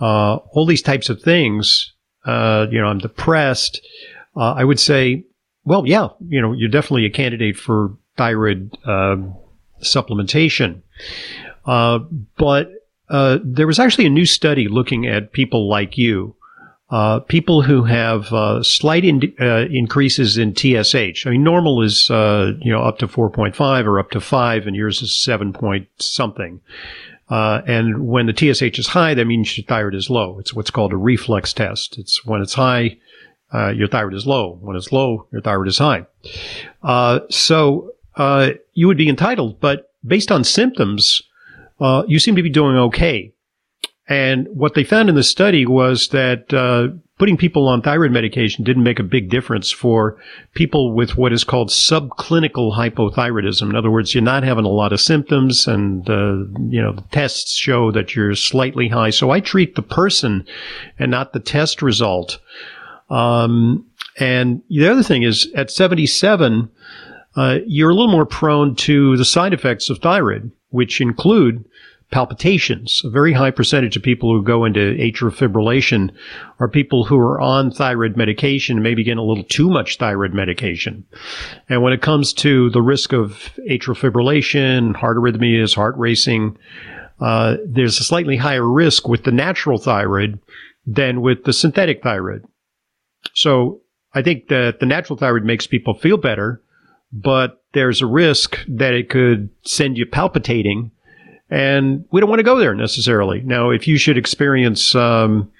Uh, 0.00 0.36
all 0.52 0.66
these 0.66 0.82
types 0.82 1.08
of 1.08 1.20
things. 1.22 1.92
Uh, 2.24 2.66
you 2.70 2.80
know, 2.80 2.86
I'm 2.86 2.98
depressed. 2.98 3.80
Uh, 4.36 4.52
I 4.52 4.64
would 4.64 4.80
say, 4.80 5.24
well, 5.64 5.86
yeah, 5.86 6.08
you 6.28 6.40
know, 6.40 6.52
you're 6.52 6.68
definitely 6.68 7.06
a 7.06 7.10
candidate 7.10 7.56
for 7.56 7.96
thyroid 8.16 8.76
uh, 11.66 11.98
but 12.36 12.70
there 13.08 13.66
was 13.66 13.78
actually 13.78 14.06
a 14.06 14.10
new 14.10 14.26
study 14.26 14.68
looking 14.68 15.06
at 15.06 15.32
people 15.32 15.68
like 15.68 15.98
you. 15.98 16.34
Uh, 16.90 17.18
people 17.18 17.62
who 17.62 17.82
have 17.82 18.32
uh, 18.32 18.62
slight 18.62 19.04
in, 19.04 19.20
uh, 19.40 19.64
increases 19.70 20.36
in 20.36 20.54
TSH. 20.54 21.26
I 21.26 21.30
mean, 21.30 21.42
normal 21.42 21.82
is 21.82 22.10
uh 22.10 22.52
you 22.60 22.70
know 22.70 22.82
up 22.82 22.98
to 22.98 23.08
4.5 23.08 23.86
or 23.86 23.98
up 23.98 24.10
to 24.10 24.20
five, 24.20 24.66
and 24.66 24.76
yours 24.76 25.02
is 25.02 25.16
seven 25.16 25.52
point 25.52 25.88
something. 25.98 26.60
Uh, 27.28 27.62
and 27.66 28.06
when 28.06 28.26
the 28.26 28.36
TSH 28.36 28.78
is 28.78 28.88
high, 28.88 29.14
that 29.14 29.24
means 29.24 29.56
your 29.56 29.64
thyroid 29.64 29.94
is 29.94 30.10
low. 30.10 30.38
It's 30.38 30.52
what's 30.52 30.70
called 30.70 30.92
a 30.92 30.96
reflex 30.96 31.52
test. 31.52 31.98
It's 31.98 32.24
when 32.24 32.42
it's 32.42 32.54
high, 32.54 32.98
uh, 33.52 33.70
your 33.70 33.88
thyroid 33.88 34.14
is 34.14 34.26
low. 34.26 34.58
When 34.60 34.76
it's 34.76 34.92
low, 34.92 35.26
your 35.32 35.40
thyroid 35.40 35.68
is 35.68 35.78
high. 35.78 36.06
Uh, 36.82 37.20
so 37.30 37.92
uh, 38.16 38.50
you 38.74 38.86
would 38.86 38.98
be 38.98 39.08
entitled, 39.08 39.58
but 39.58 39.90
based 40.06 40.30
on 40.30 40.44
symptoms, 40.44 41.22
uh, 41.80 42.04
you 42.06 42.18
seem 42.18 42.36
to 42.36 42.42
be 42.42 42.50
doing 42.50 42.76
okay. 42.76 43.32
And 44.06 44.46
what 44.50 44.74
they 44.74 44.84
found 44.84 45.08
in 45.08 45.14
the 45.14 45.22
study 45.22 45.64
was 45.64 46.08
that 46.08 46.52
uh, 46.52 46.88
putting 47.18 47.38
people 47.38 47.68
on 47.68 47.80
thyroid 47.80 48.12
medication 48.12 48.62
didn't 48.62 48.82
make 48.82 48.98
a 48.98 49.04
big 49.04 49.30
difference 49.30 49.70
for 49.70 50.18
people 50.54 50.92
with 50.92 51.16
what 51.16 51.32
is 51.32 51.42
called 51.42 51.70
subclinical 51.70 52.76
hypothyroidism. 52.76 53.70
In 53.70 53.76
other 53.76 53.90
words, 53.90 54.14
you're 54.14 54.22
not 54.22 54.42
having 54.42 54.66
a 54.66 54.68
lot 54.68 54.92
of 54.92 55.00
symptoms, 55.00 55.66
and 55.66 56.08
uh, 56.10 56.44
you 56.68 56.82
know 56.82 56.92
the 56.92 57.04
tests 57.12 57.54
show 57.54 57.90
that 57.92 58.14
you're 58.14 58.34
slightly 58.34 58.88
high. 58.88 59.10
So 59.10 59.30
I 59.30 59.40
treat 59.40 59.74
the 59.74 59.82
person 59.82 60.46
and 60.98 61.10
not 61.10 61.32
the 61.32 61.40
test 61.40 61.80
result. 61.80 62.38
Um, 63.08 63.86
and 64.18 64.62
the 64.68 64.88
other 64.88 65.02
thing 65.02 65.22
is, 65.22 65.50
at 65.54 65.70
77, 65.70 66.70
uh, 67.36 67.58
you're 67.66 67.90
a 67.90 67.94
little 67.94 68.10
more 68.10 68.26
prone 68.26 68.74
to 68.76 69.16
the 69.16 69.24
side 69.24 69.52
effects 69.52 69.90
of 69.90 69.98
thyroid, 69.98 70.50
which 70.74 71.00
include 71.00 71.64
palpitations. 72.10 73.00
A 73.04 73.10
very 73.10 73.32
high 73.32 73.52
percentage 73.52 73.96
of 73.96 74.02
people 74.02 74.32
who 74.32 74.42
go 74.42 74.64
into 74.64 74.80
atrial 74.80 75.32
fibrillation 75.32 76.10
are 76.58 76.68
people 76.68 77.04
who 77.04 77.16
are 77.16 77.40
on 77.40 77.70
thyroid 77.70 78.16
medication, 78.16 78.82
maybe 78.82 79.04
getting 79.04 79.18
a 79.18 79.24
little 79.24 79.44
too 79.44 79.70
much 79.70 79.98
thyroid 79.98 80.34
medication. 80.34 81.04
And 81.68 81.82
when 81.82 81.92
it 81.92 82.02
comes 82.02 82.32
to 82.34 82.70
the 82.70 82.82
risk 82.82 83.12
of 83.12 83.50
atrial 83.70 83.96
fibrillation, 83.96 84.96
heart 84.96 85.16
arrhythmias, 85.16 85.74
heart 85.74 85.96
racing, 85.96 86.58
uh, 87.20 87.56
there's 87.66 88.00
a 88.00 88.04
slightly 88.04 88.36
higher 88.36 88.68
risk 88.68 89.08
with 89.08 89.22
the 89.22 89.32
natural 89.32 89.78
thyroid 89.78 90.40
than 90.86 91.20
with 91.20 91.44
the 91.44 91.52
synthetic 91.52 92.02
thyroid. 92.02 92.44
So 93.34 93.80
I 94.12 94.22
think 94.22 94.48
that 94.48 94.80
the 94.80 94.86
natural 94.86 95.16
thyroid 95.16 95.44
makes 95.44 95.66
people 95.68 95.94
feel 95.94 96.16
better, 96.16 96.60
but 97.14 97.62
there's 97.72 98.02
a 98.02 98.06
risk 98.06 98.58
that 98.68 98.92
it 98.92 99.08
could 99.08 99.48
send 99.62 99.96
you 99.96 100.04
palpitating 100.04 100.90
and 101.50 102.04
we 102.10 102.20
don't 102.20 102.30
want 102.30 102.40
to 102.40 102.44
go 102.44 102.58
there 102.58 102.74
necessarily. 102.74 103.40
Now, 103.42 103.70
if 103.70 103.86
you 103.86 103.96
should 103.96 104.18
experience 104.18 104.94
um, 104.94 105.52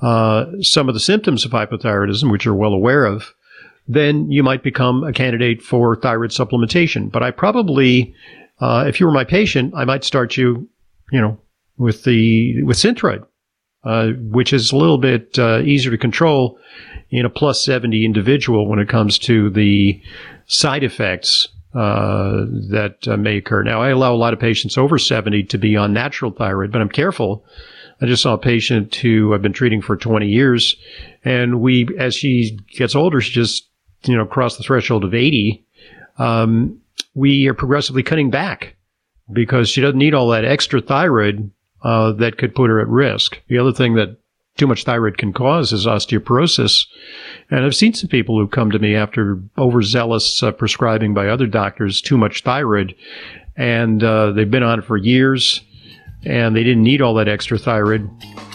uh, 0.00 0.46
some 0.60 0.88
of 0.88 0.94
the 0.94 1.00
symptoms 1.00 1.44
of 1.44 1.52
hypothyroidism, 1.52 2.30
which 2.30 2.44
you're 2.44 2.54
well 2.54 2.72
aware 2.72 3.04
of, 3.04 3.34
then 3.86 4.30
you 4.30 4.42
might 4.42 4.62
become 4.62 5.04
a 5.04 5.12
candidate 5.12 5.62
for 5.62 5.96
thyroid 5.96 6.30
supplementation. 6.30 7.10
But 7.10 7.22
I 7.22 7.30
probably, 7.30 8.14
uh, 8.60 8.84
if 8.88 8.98
you 8.98 9.06
were 9.06 9.12
my 9.12 9.24
patient, 9.24 9.74
I 9.76 9.84
might 9.84 10.02
start 10.02 10.36
you, 10.36 10.68
you 11.12 11.20
know, 11.20 11.38
with 11.76 12.04
the 12.04 12.62
with 12.64 12.76
Synthroid, 12.76 13.24
uh, 13.84 14.08
which 14.18 14.52
is 14.52 14.72
a 14.72 14.76
little 14.76 14.98
bit 14.98 15.38
uh, 15.38 15.60
easier 15.60 15.90
to 15.90 15.98
control 15.98 16.58
in 17.10 17.24
a 17.24 17.30
plus 17.30 17.64
70 17.64 18.04
individual 18.04 18.66
when 18.68 18.78
it 18.78 18.88
comes 18.88 19.18
to 19.18 19.50
the 19.50 20.00
side 20.46 20.84
effects 20.84 21.48
uh, 21.74 22.44
that 22.70 22.96
uh, 23.06 23.16
may 23.16 23.36
occur. 23.36 23.62
Now, 23.62 23.82
I 23.82 23.90
allow 23.90 24.14
a 24.14 24.16
lot 24.16 24.32
of 24.32 24.40
patients 24.40 24.78
over 24.78 24.98
70 24.98 25.44
to 25.44 25.58
be 25.58 25.76
on 25.76 25.92
natural 25.92 26.30
thyroid, 26.30 26.72
but 26.72 26.80
I'm 26.80 26.88
careful. 26.88 27.44
I 28.00 28.06
just 28.06 28.22
saw 28.22 28.34
a 28.34 28.38
patient 28.38 28.94
who 28.94 29.34
I've 29.34 29.42
been 29.42 29.52
treating 29.52 29.82
for 29.82 29.96
20 29.96 30.26
years, 30.26 30.76
and 31.24 31.60
we, 31.60 31.88
as 31.98 32.14
she 32.14 32.58
gets 32.70 32.94
older, 32.94 33.20
she 33.20 33.32
just, 33.32 33.68
you 34.04 34.16
know, 34.16 34.24
crossed 34.24 34.58
the 34.58 34.64
threshold 34.64 35.04
of 35.04 35.14
80. 35.14 35.64
Um, 36.18 36.80
we 37.14 37.48
are 37.48 37.54
progressively 37.54 38.02
cutting 38.02 38.30
back 38.30 38.76
because 39.32 39.68
she 39.68 39.80
doesn't 39.80 39.98
need 39.98 40.14
all 40.14 40.28
that 40.30 40.44
extra 40.44 40.80
thyroid 40.80 41.50
uh, 41.82 42.12
that 42.12 42.38
could 42.38 42.54
put 42.54 42.70
her 42.70 42.80
at 42.80 42.88
risk. 42.88 43.40
The 43.48 43.58
other 43.58 43.72
thing 43.72 43.94
that 43.94 44.18
too 44.58 44.66
much 44.66 44.84
thyroid 44.84 45.16
can 45.16 45.32
cause 45.32 45.72
is 45.72 45.86
osteoporosis. 45.86 46.86
And 47.50 47.64
I've 47.64 47.76
seen 47.76 47.94
some 47.94 48.08
people 48.08 48.38
who 48.38 48.48
come 48.48 48.70
to 48.72 48.78
me 48.78 48.94
after 48.94 49.40
overzealous 49.56 50.42
uh, 50.42 50.52
prescribing 50.52 51.14
by 51.14 51.28
other 51.28 51.46
doctors 51.46 52.02
too 52.02 52.18
much 52.18 52.42
thyroid, 52.42 52.94
and 53.56 54.02
uh, 54.02 54.32
they've 54.32 54.50
been 54.50 54.62
on 54.64 54.80
it 54.80 54.84
for 54.84 54.96
years, 54.96 55.60
and 56.26 56.54
they 56.54 56.64
didn't 56.64 56.82
need 56.82 57.00
all 57.00 57.14
that 57.14 57.28
extra 57.28 57.56
thyroid, 57.56 58.08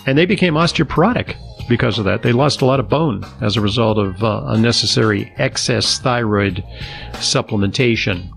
and 0.06 0.18
they 0.18 0.26
became 0.26 0.56
osteoporotic 0.56 1.36
because 1.70 1.98
of 1.98 2.06
that. 2.06 2.22
They 2.22 2.34
lost 2.34 2.62
a 2.62 2.66
lot 2.66 2.82
of 2.82 2.90
bone 2.90 3.24
as 3.42 3.56
a 3.56 3.62
result 3.62 3.98
of 3.98 4.22
uh, 4.24 4.44
unnecessary 4.48 5.34
excess 5.38 6.00
thyroid 6.00 6.64
supplementation. 7.14 8.30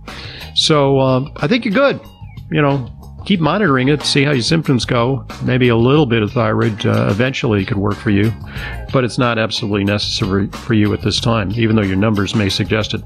So 0.54 1.00
uh, 1.00 1.28
I 1.36 1.48
think 1.48 1.64
you're 1.64 1.74
good. 1.74 2.00
You 2.50 2.62
know, 2.62 2.88
keep 3.26 3.40
monitoring 3.40 3.88
it, 3.88 4.02
see 4.02 4.22
how 4.22 4.30
your 4.30 4.42
symptoms 4.42 4.84
go. 4.84 5.26
Maybe 5.42 5.68
a 5.68 5.76
little 5.76 6.06
bit 6.06 6.22
of 6.22 6.32
thyroid 6.32 6.86
uh, 6.86 7.08
eventually 7.10 7.64
could 7.64 7.76
work 7.76 7.96
for 7.96 8.10
you, 8.10 8.32
but 8.92 9.04
it's 9.04 9.18
not 9.18 9.36
absolutely 9.38 9.84
necessary 9.84 10.46
for 10.46 10.74
you 10.74 10.94
at 10.94 11.02
this 11.02 11.20
time, 11.20 11.50
even 11.52 11.76
though 11.76 11.82
your 11.82 11.96
numbers 11.96 12.34
may 12.34 12.48
suggest 12.48 12.94
it. 12.94 13.02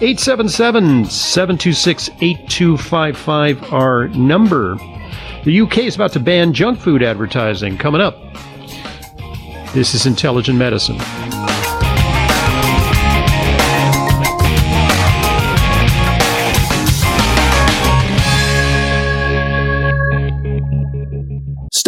877 0.00 1.04
726 1.04 2.08
8255, 2.20 3.72
our 3.72 4.08
number. 4.08 4.76
The 5.44 5.60
UK 5.60 5.78
is 5.78 5.94
about 5.94 6.12
to 6.14 6.20
ban 6.20 6.52
junk 6.52 6.80
food 6.80 7.02
advertising. 7.02 7.78
Coming 7.78 8.00
up. 8.00 8.16
This 9.74 9.94
is 9.94 10.06
Intelligent 10.06 10.58
Medicine. 10.58 10.96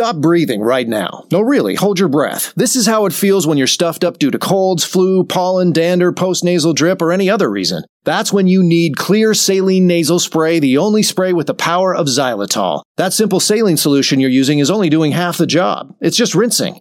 Stop 0.08 0.22
breathing 0.22 0.62
right 0.62 0.88
now. 0.88 1.26
No, 1.30 1.42
really, 1.42 1.74
hold 1.74 1.98
your 1.98 2.08
breath. 2.08 2.54
This 2.56 2.76
is 2.76 2.86
how 2.86 3.04
it 3.04 3.12
feels 3.12 3.46
when 3.46 3.58
you're 3.58 3.66
stuffed 3.66 4.04
up 4.04 4.18
due 4.18 4.30
to 4.30 4.38
colds, 4.38 4.82
flu, 4.82 5.22
pollen, 5.22 5.70
dander, 5.70 6.14
postnasal 6.14 6.74
drip, 6.74 7.02
or 7.02 7.12
any 7.12 7.28
other 7.28 7.50
reason. 7.50 7.82
That's 8.04 8.32
when 8.32 8.46
you 8.46 8.62
need 8.62 8.96
Xlear 8.96 9.36
saline 9.36 9.86
nasal 9.86 10.18
spray, 10.18 10.60
the 10.60 10.78
only 10.78 11.02
spray 11.02 11.34
with 11.34 11.46
the 11.46 11.52
power 11.52 11.94
of 11.94 12.06
xylitol. 12.06 12.84
That 12.96 13.12
simple 13.12 13.38
saline 13.38 13.76
solution 13.76 14.18
you're 14.18 14.30
using 14.30 14.60
is 14.60 14.70
only 14.70 14.88
doing 14.88 15.12
half 15.12 15.36
the 15.36 15.46
job. 15.46 15.94
It's 16.00 16.16
just 16.16 16.34
rinsing. 16.34 16.80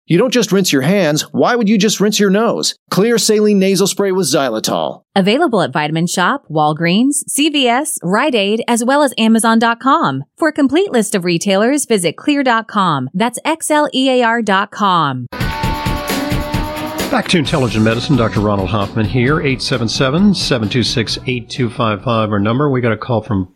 You 0.11 0.17
don't 0.17 0.33
just 0.33 0.51
rinse 0.51 0.73
your 0.73 0.81
hands. 0.81 1.21
Why 1.31 1.55
would 1.55 1.69
you 1.69 1.77
just 1.77 2.01
rinse 2.01 2.19
your 2.19 2.29
nose? 2.29 2.75
Xlear 2.91 3.17
saline 3.17 3.59
nasal 3.59 3.87
spray 3.87 4.11
with 4.11 4.27
xylitol. 4.27 5.03
Available 5.15 5.61
at 5.61 5.71
Vitamin 5.71 6.05
Shoppe, 6.05 6.49
Walgreens, 6.49 7.23
CVS, 7.29 7.97
Rite 8.03 8.35
Aid, 8.35 8.61
as 8.67 8.83
well 8.83 9.03
as 9.03 9.13
Amazon.com. 9.17 10.25
For 10.35 10.49
a 10.49 10.51
complete 10.51 10.91
list 10.91 11.15
of 11.15 11.23
retailers, 11.23 11.85
visit 11.85 12.17
xlear.com. 12.17 13.09
That's 13.13 13.39
X-L-E-A-R.com. 13.45 15.27
Back 15.31 17.29
to 17.29 17.37
Intelligent 17.37 17.85
Medicine, 17.85 18.17
Dr. 18.17 18.41
Ronald 18.41 18.67
Hoffman 18.67 19.05
here, 19.05 19.35
877-726-8255, 19.35 22.31
our 22.31 22.37
number. 22.37 22.69
We 22.69 22.81
got 22.81 22.91
a 22.91 22.97
call 22.97 23.21
from 23.21 23.55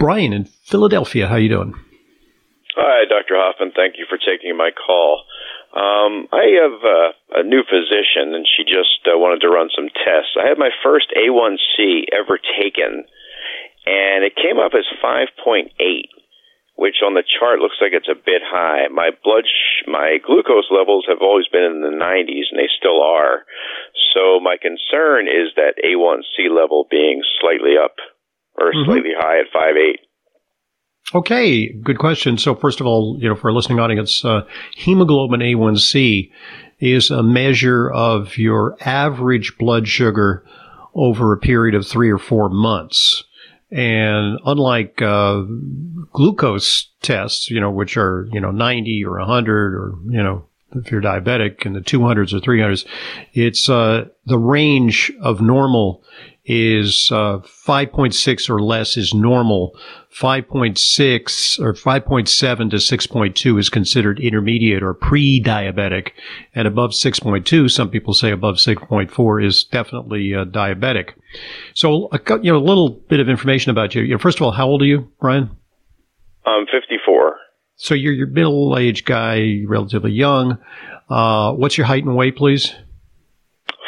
Brian 0.00 0.32
in 0.32 0.46
Philadelphia. 0.46 1.28
How 1.28 1.36
you 1.36 1.48
doing? 1.48 1.74
Hi, 2.74 3.04
Dr. 3.08 3.36
Hoffman. 3.36 3.70
Thank 3.76 3.98
you 3.98 4.06
for 4.08 4.18
taking 4.18 4.56
my 4.56 4.70
call. 4.72 5.22
Um, 5.76 6.24
I 6.32 6.44
have 6.64 6.78
uh, 6.80 7.40
a 7.40 7.44
new 7.44 7.60
physician, 7.60 8.32
and 8.32 8.48
she 8.48 8.64
just 8.64 9.04
uh, 9.04 9.12
wanted 9.20 9.44
to 9.44 9.52
run 9.52 9.68
some 9.76 9.92
tests. 9.92 10.32
I 10.40 10.48
had 10.48 10.56
my 10.56 10.72
first 10.82 11.12
A1C 11.12 12.08
ever 12.16 12.40
taken, 12.56 13.04
and 13.84 14.24
it 14.24 14.40
came 14.40 14.56
up 14.56 14.72
as 14.72 14.88
5.8 15.04 15.76
which 16.76 17.00
on 17.00 17.16
the 17.16 17.24
chart 17.24 17.58
looks 17.58 17.80
like 17.80 17.96
it's 17.96 18.08
a 18.08 18.14
bit 18.14 18.44
high. 18.44 18.84
My 18.92 19.08
blood, 19.24 19.48
sh- 19.48 19.88
my 19.88 20.20
glucose 20.20 20.68
levels 20.68 21.08
have 21.08 21.24
always 21.24 21.48
been 21.48 21.64
in 21.64 21.80
the 21.80 21.96
90s, 21.96 22.52
and 22.52 22.60
they 22.60 22.68
still 22.76 23.00
are. 23.00 23.48
So 24.12 24.40
my 24.40 24.60
concern 24.60 25.24
is 25.24 25.56
that 25.56 25.80
A1C 25.80 26.52
level 26.52 26.84
being 26.88 27.24
slightly 27.40 27.80
up 27.80 27.96
or 28.60 28.72
mm-hmm. 28.72 28.84
slightly 28.84 29.16
high 29.16 29.40
at 29.40 29.52
5.8. 29.56 30.04
Okay, 31.14 31.68
good 31.68 31.98
question. 31.98 32.36
So 32.36 32.54
first 32.54 32.80
of 32.80 32.86
all, 32.86 33.16
you 33.20 33.28
know, 33.28 33.36
for 33.36 33.48
a 33.48 33.52
listening 33.52 33.78
audience, 33.78 34.24
uh, 34.24 34.42
hemoglobin 34.76 35.40
A1C 35.40 36.30
is 36.80 37.10
a 37.10 37.22
measure 37.22 37.90
of 37.90 38.36
your 38.36 38.76
average 38.80 39.56
blood 39.56 39.86
sugar 39.86 40.44
over 40.94 41.32
a 41.32 41.38
period 41.38 41.74
of 41.74 41.86
three 41.86 42.10
or 42.10 42.18
four 42.18 42.48
months. 42.48 43.22
And 43.70 44.38
unlike 44.44 45.00
uh, 45.00 45.42
glucose 46.12 46.88
tests, 47.02 47.50
you 47.50 47.60
know, 47.60 47.70
which 47.70 47.96
are 47.96 48.28
you 48.32 48.40
know 48.40 48.50
90 48.50 49.04
or 49.04 49.18
100 49.18 49.74
or 49.74 49.94
you 50.08 50.22
know 50.22 50.46
if 50.74 50.90
you're 50.90 51.00
diabetic 51.00 51.64
in 51.64 51.72
the 51.72 51.80
200s 51.80 52.32
or 52.32 52.40
300s, 52.40 52.86
it's 53.32 53.68
uh, 53.68 54.06
the 54.26 54.38
range 54.38 55.12
of 55.20 55.40
normal 55.40 56.02
is 56.46 57.10
uh, 57.12 57.38
5.6 57.38 58.50
or 58.50 58.62
less 58.62 58.96
is 58.96 59.12
normal. 59.12 59.76
5.6 60.12 61.60
or 61.60 61.74
5.7 61.74 62.70
to 62.70 62.76
6.2 62.76 63.58
is 63.58 63.68
considered 63.68 64.20
intermediate 64.20 64.82
or 64.82 64.94
pre-diabetic, 64.94 66.12
and 66.54 66.66
above 66.66 66.92
6.2, 66.92 67.70
some 67.70 67.90
people 67.90 68.14
say 68.14 68.30
above 68.30 68.56
6.4 68.56 69.44
is 69.44 69.64
definitely 69.64 70.34
uh, 70.34 70.44
diabetic. 70.44 71.10
So, 71.74 72.08
you 72.40 72.52
know, 72.52 72.58
a 72.58 72.58
little 72.58 72.88
bit 72.88 73.20
of 73.20 73.28
information 73.28 73.70
about 73.70 73.94
you. 73.94 74.02
you 74.02 74.14
know, 74.14 74.18
first 74.18 74.38
of 74.38 74.42
all, 74.42 74.52
how 74.52 74.66
old 74.66 74.82
are 74.82 74.86
you, 74.86 75.12
Brian? 75.20 75.50
I'm 76.46 76.64
54. 76.66 77.36
So 77.74 77.94
you're 77.94 78.12
your 78.14 78.28
middle-aged 78.28 79.04
guy, 79.04 79.64
relatively 79.66 80.12
young. 80.12 80.58
Uh, 81.10 81.52
what's 81.52 81.76
your 81.76 81.86
height 81.86 82.04
and 82.04 82.16
weight, 82.16 82.36
please? 82.36 82.74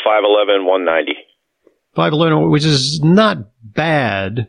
5'11", 0.06 0.66
190. 0.66 1.12
5'11", 1.98 2.50
which 2.50 2.64
is 2.64 3.00
not 3.02 3.38
bad, 3.62 4.46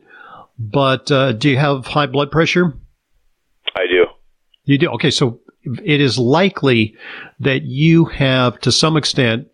but 0.60 1.12
uh, 1.12 1.32
do 1.34 1.50
you 1.50 1.58
have 1.58 1.88
high 1.88 2.06
blood 2.06 2.30
pressure? 2.32 2.74
I 3.76 3.88
do. 3.90 4.06
You 4.66 4.78
do? 4.78 4.90
Okay, 4.92 5.10
so 5.10 5.40
it 5.84 6.00
is 6.00 6.20
likely 6.20 6.96
that 7.40 7.64
you 7.64 8.06
have, 8.06 8.60
to 8.62 8.72
some 8.72 8.98
extent, 8.98 9.48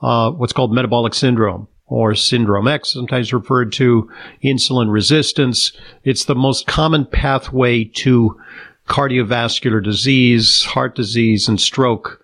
uh, 0.00 0.30
what's 0.30 0.52
called 0.52 0.72
metabolic 0.72 1.14
syndrome 1.14 1.68
or 1.86 2.14
syndrome 2.14 2.68
X, 2.68 2.92
sometimes 2.92 3.32
referred 3.32 3.72
to 3.72 4.10
insulin 4.44 4.90
resistance. 4.90 5.72
It's 6.04 6.24
the 6.24 6.34
most 6.34 6.66
common 6.66 7.04
pathway 7.06 7.84
to 7.96 8.40
cardiovascular 8.88 9.82
disease, 9.82 10.64
heart 10.64 10.94
disease, 10.94 11.48
and 11.48 11.60
stroke, 11.60 12.20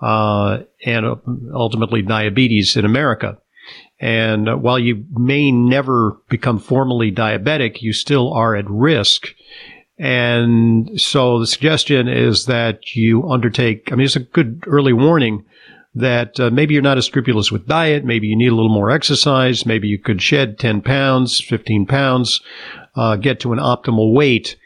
uh, 0.00 0.60
and 0.84 1.06
ultimately 1.54 2.02
diabetes 2.02 2.76
in 2.76 2.84
America. 2.84 3.38
And 4.00 4.48
uh, 4.48 4.56
while 4.56 4.78
you 4.78 5.04
may 5.12 5.52
never 5.52 6.16
become 6.28 6.58
formally 6.58 7.12
diabetic, 7.12 7.82
you 7.82 7.92
still 7.92 8.32
are 8.32 8.56
at 8.56 8.68
risk. 8.68 9.28
And 9.98 10.98
so 10.98 11.38
the 11.38 11.46
suggestion 11.46 12.08
is 12.08 12.46
that 12.46 12.96
you 12.96 13.30
undertake, 13.30 13.92
I 13.92 13.96
mean, 13.96 14.06
it's 14.06 14.16
a 14.16 14.20
good 14.20 14.64
early 14.66 14.94
warning 14.94 15.44
that 15.94 16.40
uh, 16.40 16.50
maybe 16.50 16.72
you're 16.72 16.82
not 16.82 16.96
as 16.96 17.04
scrupulous 17.04 17.52
with 17.52 17.66
diet. 17.66 18.04
Maybe 18.04 18.28
you 18.28 18.36
need 18.36 18.52
a 18.52 18.54
little 18.54 18.72
more 18.72 18.90
exercise. 18.90 19.66
Maybe 19.66 19.88
you 19.88 19.98
could 19.98 20.22
shed 20.22 20.58
10 20.58 20.80
pounds, 20.82 21.40
15 21.40 21.84
pounds, 21.86 22.40
uh, 22.94 23.16
get 23.16 23.40
to 23.40 23.52
an 23.52 23.58
optimal 23.58 24.14
weight, 24.14 24.56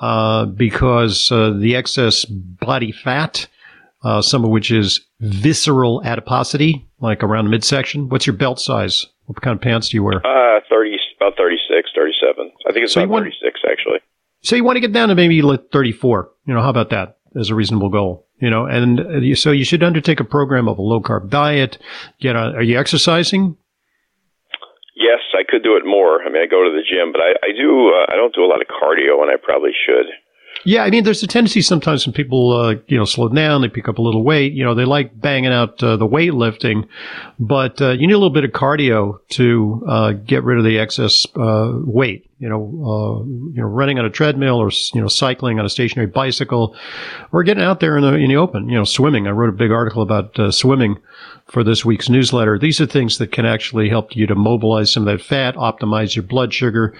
uh, 0.00 0.44
because 0.44 1.30
uh, 1.32 1.50
the 1.50 1.76
excess 1.76 2.24
body 2.26 2.92
fat, 2.92 3.46
uh, 4.06 4.22
some 4.22 4.44
of 4.44 4.50
which 4.50 4.70
is 4.70 5.00
visceral 5.18 6.00
adiposity, 6.04 6.86
like 7.00 7.24
around 7.24 7.46
the 7.46 7.50
midsection? 7.50 8.08
What's 8.08 8.24
your 8.24 8.36
belt 8.36 8.60
size? 8.60 9.04
What 9.24 9.40
kind 9.40 9.56
of 9.56 9.60
pants 9.60 9.88
do 9.88 9.96
you 9.96 10.04
wear? 10.04 10.24
Uh, 10.24 10.60
30, 10.70 10.96
about 11.20 11.36
36, 11.36 11.90
37. 11.92 12.52
I 12.68 12.72
think 12.72 12.84
it's 12.84 12.92
so 12.92 13.00
about 13.00 13.10
want, 13.10 13.24
36, 13.24 13.60
actually. 13.68 13.98
So 14.42 14.54
you 14.54 14.62
want 14.62 14.76
to 14.76 14.80
get 14.80 14.92
down 14.92 15.08
to 15.08 15.16
maybe 15.16 15.42
34. 15.42 16.30
You 16.46 16.54
know, 16.54 16.62
how 16.62 16.70
about 16.70 16.90
that 16.90 17.18
as 17.34 17.50
a 17.50 17.56
reasonable 17.56 17.88
goal? 17.88 18.28
You 18.38 18.48
know, 18.48 18.66
and 18.66 19.00
uh, 19.00 19.34
so 19.34 19.50
you 19.50 19.64
should 19.64 19.82
undertake 19.82 20.20
a 20.20 20.24
program 20.24 20.68
of 20.68 20.78
a 20.78 20.82
low 20.82 21.00
carb 21.00 21.28
diet. 21.28 21.78
Get 22.20 22.36
on, 22.36 22.54
are 22.54 22.62
you 22.62 22.78
exercising? 22.78 23.56
Yes, 24.94 25.18
I 25.34 25.42
could 25.48 25.64
do 25.64 25.76
it 25.76 25.84
more. 25.84 26.22
I 26.22 26.30
mean, 26.30 26.42
I 26.42 26.46
go 26.46 26.62
to 26.62 26.70
the 26.70 26.84
gym, 26.86 27.10
but 27.10 27.20
I, 27.20 27.34
I 27.42 27.50
do, 27.58 27.90
uh, 27.90 28.06
I 28.12 28.14
don't 28.14 28.34
do 28.34 28.44
a 28.44 28.46
lot 28.46 28.60
of 28.60 28.68
cardio 28.68 29.20
and 29.22 29.30
I 29.32 29.36
probably 29.42 29.72
should. 29.74 30.06
Yeah, 30.66 30.82
I 30.82 30.90
mean, 30.90 31.04
there's 31.04 31.22
a 31.22 31.28
tendency 31.28 31.62
sometimes 31.62 32.04
when 32.04 32.12
people, 32.12 32.52
uh, 32.52 32.74
you 32.88 32.98
know, 32.98 33.04
slow 33.04 33.28
down, 33.28 33.62
they 33.62 33.68
pick 33.68 33.88
up 33.88 33.98
a 33.98 34.02
little 34.02 34.24
weight. 34.24 34.52
You 34.52 34.64
know, 34.64 34.74
they 34.74 34.84
like 34.84 35.18
banging 35.18 35.52
out 35.52 35.80
uh, 35.80 35.96
the 35.96 36.08
weightlifting, 36.08 36.88
but 37.38 37.80
uh, 37.80 37.90
you 37.90 38.08
need 38.08 38.14
a 38.14 38.18
little 38.18 38.30
bit 38.30 38.42
of 38.42 38.50
cardio 38.50 39.20
to 39.28 39.84
uh, 39.86 40.12
get 40.12 40.42
rid 40.42 40.58
of 40.58 40.64
the 40.64 40.80
excess 40.80 41.24
uh, 41.36 41.72
weight. 41.76 42.28
You 42.40 42.48
know, 42.48 42.56
uh, 42.56 43.24
you 43.54 43.60
know, 43.60 43.68
running 43.68 44.00
on 44.00 44.06
a 44.06 44.10
treadmill 44.10 44.56
or 44.56 44.72
you 44.92 45.00
know, 45.00 45.06
cycling 45.06 45.60
on 45.60 45.64
a 45.64 45.68
stationary 45.70 46.08
bicycle, 46.08 46.74
or 47.30 47.44
getting 47.44 47.62
out 47.62 47.78
there 47.78 47.96
in 47.96 48.02
the 48.02 48.14
in 48.14 48.28
the 48.28 48.36
open. 48.36 48.68
You 48.68 48.74
know, 48.74 48.84
swimming. 48.84 49.28
I 49.28 49.30
wrote 49.30 49.50
a 49.50 49.56
big 49.56 49.70
article 49.70 50.02
about 50.02 50.36
swimming 50.52 50.98
for 51.46 51.62
this 51.62 51.84
week's 51.84 52.08
newsletter. 52.08 52.58
These 52.58 52.80
are 52.80 52.86
things 52.86 53.18
that 53.18 53.30
can 53.30 53.46
actually 53.46 53.88
help 53.88 54.16
you 54.16 54.26
to 54.26 54.34
mobilize 54.34 54.92
some 54.92 55.06
of 55.06 55.16
that 55.16 55.24
fat, 55.24 55.54
optimize 55.54 56.16
your 56.16 56.24
blood 56.24 56.52
sugar. 56.52 56.92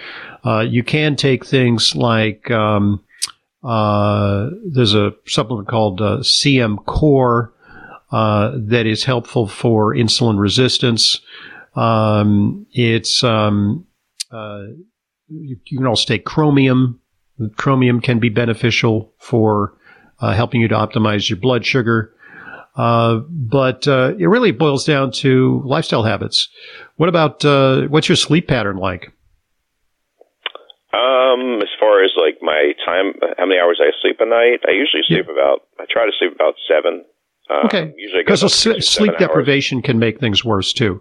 you 0.44 0.84
can 0.84 1.16
take 1.16 1.44
things 1.44 1.96
like 1.96 2.48
um, 2.52 3.02
uh, 3.66 4.50
there's 4.64 4.94
a 4.94 5.12
supplement 5.26 5.66
called 5.66 6.00
uh, 6.00 6.18
CM 6.18 6.84
Core 6.86 7.52
uh, 8.12 8.52
that 8.54 8.86
is 8.86 9.02
helpful 9.02 9.48
for 9.48 9.92
insulin 9.92 10.38
resistance. 10.38 11.20
Um, 11.74 12.64
it's 12.70 13.24
um, 13.24 13.84
uh, 14.30 14.62
you, 15.26 15.56
you, 15.64 15.78
can 15.78 15.86
also 15.86 16.06
take 16.06 16.24
chromium. 16.24 17.00
Chromium 17.56 18.00
can 18.00 18.20
be 18.20 18.28
beneficial 18.28 19.12
for 19.18 19.76
uh, 20.20 20.32
helping 20.32 20.60
you 20.60 20.68
to 20.68 20.74
optimize 20.76 21.28
your 21.28 21.36
blood 21.36 21.66
sugar. 21.66 22.12
Uh, 22.76 23.16
but 23.30 23.86
it 23.86 24.28
really 24.28 24.52
boils 24.52 24.84
down 24.84 25.10
to 25.10 25.60
lifestyle 25.64 26.04
habits. 26.04 26.48
What 26.96 27.08
about 27.08 27.42
what's 27.90 28.08
your 28.08 28.16
sleep 28.16 28.46
pattern 28.46 28.76
like? 28.76 29.12
Um, 30.94 31.60
as 31.62 31.68
far 31.78 32.04
as 32.04 32.12
like 32.16 32.38
my 32.40 32.72
time, 32.84 33.14
how 33.38 33.46
many 33.46 33.60
hours 33.60 33.80
I 33.82 33.90
sleep 34.00 34.16
a 34.20 34.26
night, 34.26 34.62
I 34.66 34.72
usually 34.72 35.02
sleep 35.06 35.26
yeah. 35.26 35.32
about. 35.32 35.66
I 35.78 35.84
try 35.90 36.06
to 36.06 36.12
sleep 36.18 36.32
about 36.34 36.54
seven. 36.68 37.04
Um, 37.48 37.66
okay. 37.66 37.94
Usually, 37.96 38.22
because 38.24 38.52
sleep 38.52 39.18
deprivation 39.18 39.80
can 39.80 40.00
make 40.00 40.18
things 40.18 40.44
worse 40.44 40.72
too. 40.72 41.00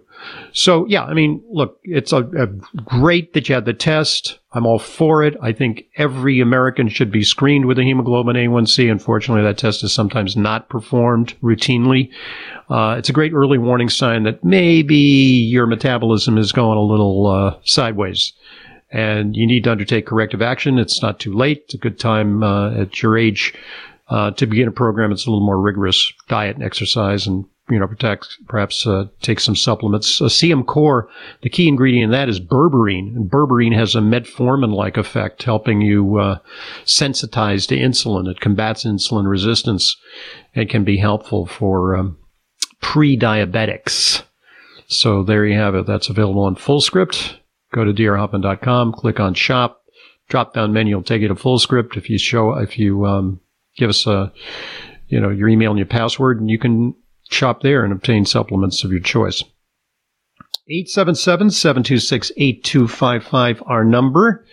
So 0.52 0.86
yeah, 0.86 1.02
I 1.02 1.12
mean, 1.12 1.42
look, 1.50 1.80
it's 1.82 2.12
a, 2.12 2.18
a, 2.18 2.46
great 2.84 3.32
that 3.32 3.48
you 3.48 3.54
had 3.56 3.64
the 3.64 3.74
test. 3.74 4.38
I'm 4.52 4.64
all 4.64 4.78
for 4.78 5.24
it. 5.24 5.36
I 5.42 5.52
think 5.52 5.86
every 5.96 6.40
American 6.40 6.88
should 6.88 7.10
be 7.10 7.24
screened 7.24 7.66
with 7.66 7.80
a 7.80 7.82
hemoglobin 7.82 8.36
A1C. 8.36 8.88
Unfortunately, 8.88 9.42
that 9.42 9.58
test 9.58 9.82
is 9.82 9.92
sometimes 9.92 10.36
not 10.36 10.68
performed 10.68 11.34
routinely. 11.42 12.10
Uh, 12.70 12.94
it's 12.96 13.08
a 13.08 13.12
great 13.12 13.32
early 13.32 13.58
warning 13.58 13.88
sign 13.88 14.22
that 14.22 14.44
maybe 14.44 14.96
your 14.96 15.66
metabolism 15.66 16.38
is 16.38 16.52
going 16.52 16.78
a 16.78 16.82
little 16.82 17.26
uh, 17.26 17.58
sideways 17.64 18.32
and 18.90 19.36
you 19.36 19.46
need 19.46 19.64
to 19.64 19.70
undertake 19.70 20.06
corrective 20.06 20.42
action. 20.42 20.78
It's 20.78 21.02
not 21.02 21.18
too 21.20 21.32
late. 21.32 21.62
It's 21.64 21.74
a 21.74 21.78
good 21.78 21.98
time 21.98 22.42
uh, 22.42 22.72
at 22.72 23.02
your 23.02 23.18
age 23.18 23.54
uh, 24.08 24.30
to 24.32 24.46
begin 24.46 24.68
a 24.68 24.72
program. 24.72 25.12
It's 25.12 25.26
a 25.26 25.30
little 25.30 25.44
more 25.44 25.60
rigorous 25.60 26.12
diet 26.28 26.56
and 26.56 26.64
exercise 26.64 27.26
and 27.26 27.44
you 27.68 27.80
know, 27.80 27.88
perhaps, 27.88 28.38
perhaps 28.46 28.86
uh, 28.86 29.06
take 29.22 29.40
some 29.40 29.56
supplements. 29.56 30.20
Uh, 30.20 30.26
CM 30.26 30.64
Core, 30.64 31.08
the 31.42 31.50
key 31.50 31.66
ingredient 31.66 32.04
in 32.04 32.10
that 32.12 32.28
is 32.28 32.38
berberine. 32.38 33.16
And 33.16 33.30
berberine 33.30 33.74
has 33.74 33.94
a 33.94 34.00
metformin-like 34.00 34.96
effect, 34.96 35.42
helping 35.42 35.80
you 35.80 36.18
uh, 36.18 36.38
sensitize 36.84 37.66
to 37.68 37.76
insulin. 37.76 38.30
It 38.30 38.40
combats 38.40 38.84
insulin 38.84 39.28
resistance 39.28 39.96
and 40.54 40.68
can 40.68 40.84
be 40.84 40.96
helpful 40.96 41.46
for 41.46 41.96
um, 41.96 42.18
pre-diabetics. 42.80 44.22
So 44.86 45.24
there 45.24 45.44
you 45.44 45.58
have 45.58 45.74
it. 45.74 45.86
That's 45.86 46.08
available 46.08 46.44
on 46.44 46.54
Fullscript. 46.54 47.36
Go 47.72 47.84
to 47.84 47.92
drhoffman.com, 47.92 48.92
click 48.92 49.20
on 49.20 49.34
shop, 49.34 49.82
drop 50.28 50.54
down 50.54 50.72
menu 50.72 50.96
will 50.96 51.02
take 51.02 51.20
you 51.22 51.28
to 51.28 51.34
Fullscript. 51.34 51.96
If 51.96 52.10
you 52.10 52.18
show, 52.18 52.54
if 52.54 52.78
you 52.78 53.06
um, 53.06 53.40
give 53.76 53.90
us 53.90 54.06
a, 54.06 54.32
you 55.08 55.20
know, 55.20 55.30
your 55.30 55.48
email 55.48 55.70
and 55.70 55.78
your 55.78 55.86
password, 55.86 56.40
and 56.40 56.50
you 56.50 56.58
can 56.58 56.94
shop 57.30 57.62
there 57.62 57.84
and 57.84 57.92
obtain 57.92 58.24
supplements 58.24 58.82
of 58.84 58.92
your 58.92 59.00
choice. 59.00 59.42
877-726-8255, 60.70 63.62
our 63.66 63.84
number. 63.84 64.46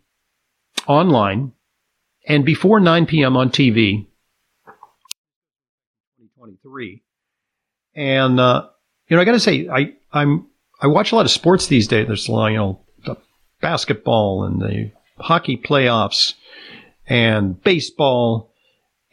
online 0.88 1.54
and 2.28 2.46
before 2.46 2.80
9 2.80 3.06
p.m. 3.06 3.38
on 3.38 3.50
TV. 3.50 4.08
2023, 6.36 7.02
and 7.96 8.40
uh, 8.40 8.68
you 9.08 9.16
know, 9.16 9.22
I 9.22 9.26
got 9.26 9.34
to 9.34 9.40
say, 9.40 9.68
I 9.68 9.94
I'm 10.12 10.48
I 10.82 10.88
watch 10.88 11.12
a 11.12 11.16
lot 11.16 11.26
of 11.26 11.32
sports 11.32 11.68
these 11.68 11.88
days. 11.88 12.08
There's 12.08 12.28
a 12.28 12.32
lot, 12.32 12.48
you 12.48 12.58
know 12.58 12.82
the 13.06 13.18
basketball 13.62 14.44
and 14.46 14.62
the 14.62 14.92
hockey 15.18 15.58
playoffs 15.58 16.34
and 17.08 17.62
baseball 17.64 18.54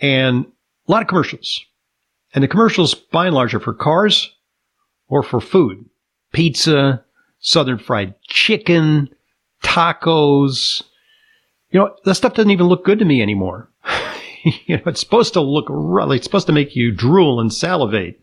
and 0.00 0.46
a 0.88 0.92
lot 0.92 1.02
of 1.02 1.08
commercials. 1.08 1.64
And 2.34 2.44
the 2.44 2.48
commercials, 2.48 2.94
by 2.94 3.26
and 3.26 3.34
large, 3.34 3.54
are 3.54 3.60
for 3.60 3.72
cars 3.72 4.30
or 5.08 5.22
for 5.22 5.40
food. 5.40 5.86
Pizza, 6.32 7.04
southern 7.38 7.78
fried 7.78 8.14
chicken, 8.22 9.08
tacos. 9.62 10.82
You 11.76 11.82
know, 11.82 11.94
that 12.06 12.14
stuff 12.14 12.32
doesn't 12.32 12.50
even 12.50 12.68
look 12.68 12.86
good 12.86 13.00
to 13.00 13.04
me 13.04 13.20
anymore. 13.20 13.70
you 14.64 14.78
know, 14.78 14.82
it's 14.86 15.00
supposed 15.00 15.34
to 15.34 15.42
look 15.42 15.66
really, 15.68 16.16
it's 16.16 16.24
supposed 16.24 16.46
to 16.46 16.52
make 16.54 16.74
you 16.74 16.90
drool 16.90 17.38
and 17.38 17.52
salivate. 17.52 18.18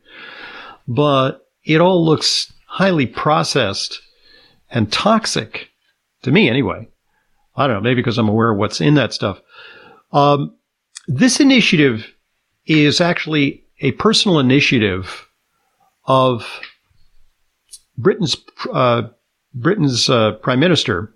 But 0.87 1.45
it 1.63 1.79
all 1.79 2.03
looks 2.03 2.51
highly 2.65 3.05
processed 3.05 4.01
and 4.71 4.91
toxic 4.91 5.69
to 6.23 6.31
me 6.31 6.49
anyway. 6.49 6.87
I 7.55 7.67
don't 7.67 7.75
know, 7.75 7.81
maybe 7.81 8.01
because 8.01 8.17
I'm 8.17 8.27
aware 8.27 8.49
of 8.49 8.57
what's 8.57 8.81
in 8.81 8.95
that 8.95 9.13
stuff. 9.13 9.39
Um, 10.11 10.55
this 11.07 11.39
initiative 11.39 12.11
is 12.65 13.01
actually 13.01 13.65
a 13.81 13.91
personal 13.91 14.39
initiative 14.39 15.27
of 16.05 16.59
Britain's 17.99 18.35
uh, 18.73 19.09
Britain's 19.53 20.09
uh, 20.09 20.31
Prime 20.41 20.59
Minister 20.59 21.13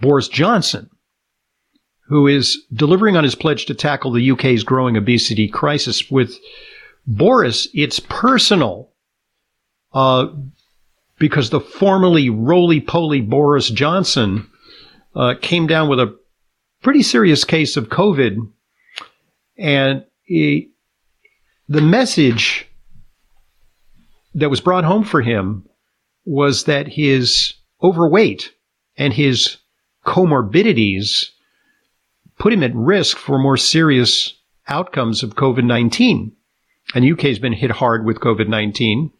Boris 0.00 0.26
Johnson, 0.26 0.90
who 2.08 2.26
is 2.26 2.64
delivering 2.72 3.16
on 3.16 3.24
his 3.24 3.34
pledge 3.34 3.66
to 3.66 3.74
tackle 3.74 4.10
the 4.10 4.30
UK's 4.30 4.64
growing 4.64 4.96
obesity 4.96 5.46
crisis. 5.46 6.10
With 6.10 6.38
Boris, 7.06 7.68
it's 7.74 8.00
personal, 8.00 8.90
uh, 9.92 10.28
because 11.18 11.50
the 11.50 11.60
formerly 11.60 12.30
roly-poly 12.30 13.20
Boris 13.20 13.68
Johnson 13.68 14.48
uh, 15.14 15.34
came 15.40 15.66
down 15.66 15.88
with 15.88 16.00
a 16.00 16.16
pretty 16.82 17.02
serious 17.02 17.44
case 17.44 17.76
of 17.76 17.88
COVID, 17.88 18.36
and 19.58 20.04
he, 20.22 20.70
the 21.68 21.82
message 21.82 22.66
that 24.34 24.48
was 24.48 24.60
brought 24.60 24.84
home 24.84 25.04
for 25.04 25.20
him 25.20 25.68
was 26.24 26.64
that 26.64 26.88
his 26.88 27.54
overweight 27.82 28.52
and 28.96 29.12
his 29.12 29.56
comorbidities 30.06 31.30
put 32.38 32.52
him 32.52 32.62
at 32.62 32.74
risk 32.74 33.16
for 33.16 33.38
more 33.38 33.56
serious 33.56 34.34
outcomes 34.68 35.22
of 35.22 35.34
COVID 35.34 35.64
19. 35.64 36.32
And 36.94 37.04
the 37.04 37.12
UK 37.12 37.22
has 37.22 37.38
been 37.38 37.52
hit 37.52 37.70
hard 37.70 38.04
with 38.04 38.20
COVID 38.20 38.48
19. 38.48 39.10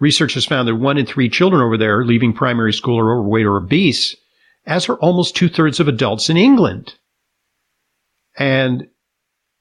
Research 0.00 0.34
has 0.34 0.44
found 0.44 0.68
that 0.68 0.76
one 0.76 0.98
in 0.98 1.06
three 1.06 1.28
children 1.28 1.62
over 1.62 1.76
there 1.76 2.04
leaving 2.04 2.32
primary 2.32 2.72
school 2.72 2.98
are 2.98 3.18
overweight 3.18 3.46
or 3.46 3.56
obese, 3.56 4.16
as 4.66 4.88
are 4.88 4.96
almost 4.96 5.36
two 5.36 5.48
thirds 5.48 5.80
of 5.80 5.88
adults 5.88 6.28
in 6.28 6.36
England. 6.36 6.94
And 8.36 8.88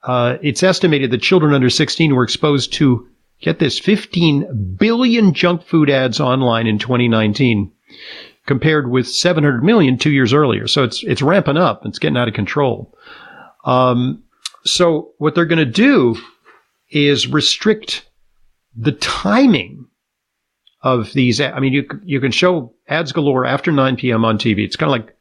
uh, 0.04 0.38
it's 0.41 0.63
estimated 0.63 1.12
that 1.12 1.22
children 1.22 1.54
under 1.54 1.69
16 1.69 2.15
were 2.15 2.24
exposed 2.24 2.74
to, 2.74 3.08
get 3.41 3.60
this, 3.60 3.80
15 3.80 4.76
billion 4.78 5.34
junk 5.34 5.63
food 5.63 5.89
ads 5.89 6.19
online 6.19 6.67
in 6.67 6.80
2019, 6.80 7.72
compared 8.45 8.89
with 8.89 9.08
700 9.08 9.63
million 9.63 9.97
two 9.97 10.12
years 10.12 10.34
earlier. 10.34 10.67
So 10.67 10.84
it's 10.84 11.03
it's 11.03 11.21
ramping 11.21 11.58
up. 11.58 11.86
It's 11.86 11.99
getting 11.99 12.17
out 12.17 12.27
of 12.27 12.34
control. 12.34 12.93
Um, 13.65 14.23
so 14.65 15.12
what 15.17 15.36
they're 15.36 15.45
going 15.45 15.60
to 15.60 15.65
do 15.65 16.17
is 16.91 17.27
restrict 17.27 18.06
the 18.75 18.91
timing 18.91 19.88
of 20.82 21.13
these. 21.13 21.39
I 21.39 21.60
mean, 21.60 21.73
you 21.73 21.88
you 22.03 22.19
can 22.19 22.32
show 22.32 22.73
ads 22.88 23.12
galore 23.12 23.45
after 23.45 23.71
9 23.71 23.95
p.m. 23.95 24.25
on 24.25 24.38
TV. 24.38 24.60
It's 24.60 24.75
kind 24.75 24.89
of 24.89 24.99
like 24.99 25.15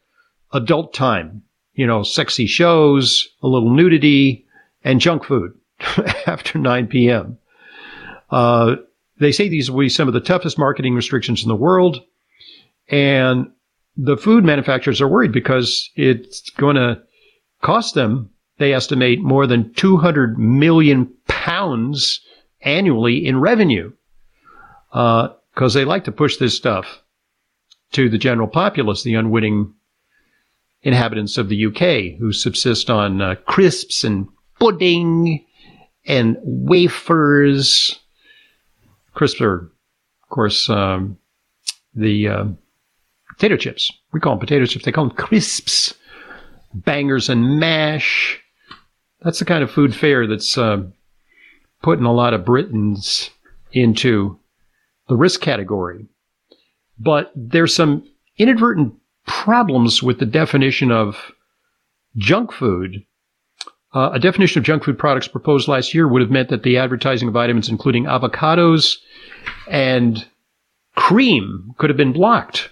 adult 0.53 0.95
time. 0.95 1.43
You 1.75 1.87
know, 1.87 2.03
sexy 2.03 2.47
shows, 2.47 3.29
a 3.43 3.47
little 3.47 3.71
nudity, 3.71 4.47
and 4.85 5.01
junk 5.01 5.25
food 5.25 5.53
after 6.27 6.59
9 6.59 6.87
p.m. 6.89 7.39
Uh, 8.31 8.77
they 9.19 9.33
say 9.33 9.49
these 9.49 9.71
will 9.71 9.81
be 9.81 9.89
some 9.89 10.09
of 10.09 10.15
the 10.15 10.21
toughest 10.21 10.59
marketing 10.59 10.95
restrictions 10.95 11.43
in 11.43 11.49
the 11.49 11.57
world. 11.57 12.03
And 12.93 13.51
the 13.97 14.19
food 14.19 14.45
manufacturers 14.45 15.01
are 15.01 15.09
worried 15.09 15.33
because 15.33 15.91
it's 15.97 16.51
going 16.51 16.77
to 16.77 17.03
cost 17.63 17.95
them, 17.95 18.31
they 18.59 18.75
estimate, 18.75 19.21
more 19.21 19.47
than 19.47 19.73
200 19.75 20.39
million 20.39 21.13
pounds 21.27 22.21
annually 22.61 23.27
in 23.27 23.41
revenue. 23.41 23.93
Because 24.91 25.75
uh, 25.75 25.79
they 25.79 25.85
like 25.87 26.05
to 26.05 26.13
push 26.13 26.37
this 26.37 26.55
stuff 26.55 27.03
to 27.93 28.11
the 28.11 28.19
general 28.19 28.49
populace, 28.49 29.03
the 29.03 29.15
unwitting 29.15 29.73
inhabitants 30.83 31.39
of 31.39 31.49
the 31.49 31.67
UK 31.67 32.19
who 32.19 32.33
subsist 32.33 32.91
on 32.91 33.23
uh, 33.23 33.37
crisps 33.47 34.05
and 34.05 34.29
pudding 34.59 35.45
and 36.05 36.37
wafers, 36.43 37.99
crisps 39.15 39.41
are, 39.41 39.71
of 40.23 40.29
course, 40.29 40.69
um, 40.69 41.17
the 41.95 42.29
uh, 42.29 42.45
potato 43.43 43.57
chips. 43.57 43.93
We 44.13 44.21
call 44.21 44.35
them 44.35 44.39
potato 44.39 44.67
chips. 44.67 44.85
They 44.85 44.93
call 44.93 45.09
them 45.09 45.17
crisps, 45.17 45.95
bangers 46.73 47.29
and 47.29 47.59
mash. 47.59 48.41
That's 49.23 49.41
the 49.41 49.45
kind 49.45 49.65
of 49.65 49.71
food 49.71 49.97
fare 49.97 50.29
that's 50.29 50.57
uh, 50.57 50.85
putting 51.83 52.05
a 52.05 52.13
lot 52.13 52.35
of 52.35 52.45
Britons 52.45 53.31
into 53.73 54.39
the 55.09 55.17
risk 55.17 55.41
category. 55.41 56.07
But 57.01 57.33
there's 57.35 57.75
some 57.75 58.09
inadvertent 58.39 58.95
problems 59.27 60.05
with 60.05 60.21
the 60.21 60.27
definition 60.27 60.93
of 60.93 61.33
junk 62.17 62.53
food. 62.53 63.05
Uh, 63.93 64.11
a 64.13 64.21
definition 64.21 64.61
of 64.61 64.65
junk 64.65 64.85
food 64.85 65.01
products 65.01 65.27
proposed 65.27 65.67
last 65.67 65.95
year 65.95 66.07
would 66.07 66.23
have 66.23 66.31
meant 66.31 66.49
that 66.51 66.63
the 66.63 66.79
advertising 66.79 67.27
of 67.27 67.35
items 67.35 67.69
including 67.69 68.05
avocados 68.05 68.99
and 69.69 70.29
cream 70.95 71.75
could 71.79 71.91
have 71.91 71.97
been 71.97 72.13
blocked. 72.13 72.69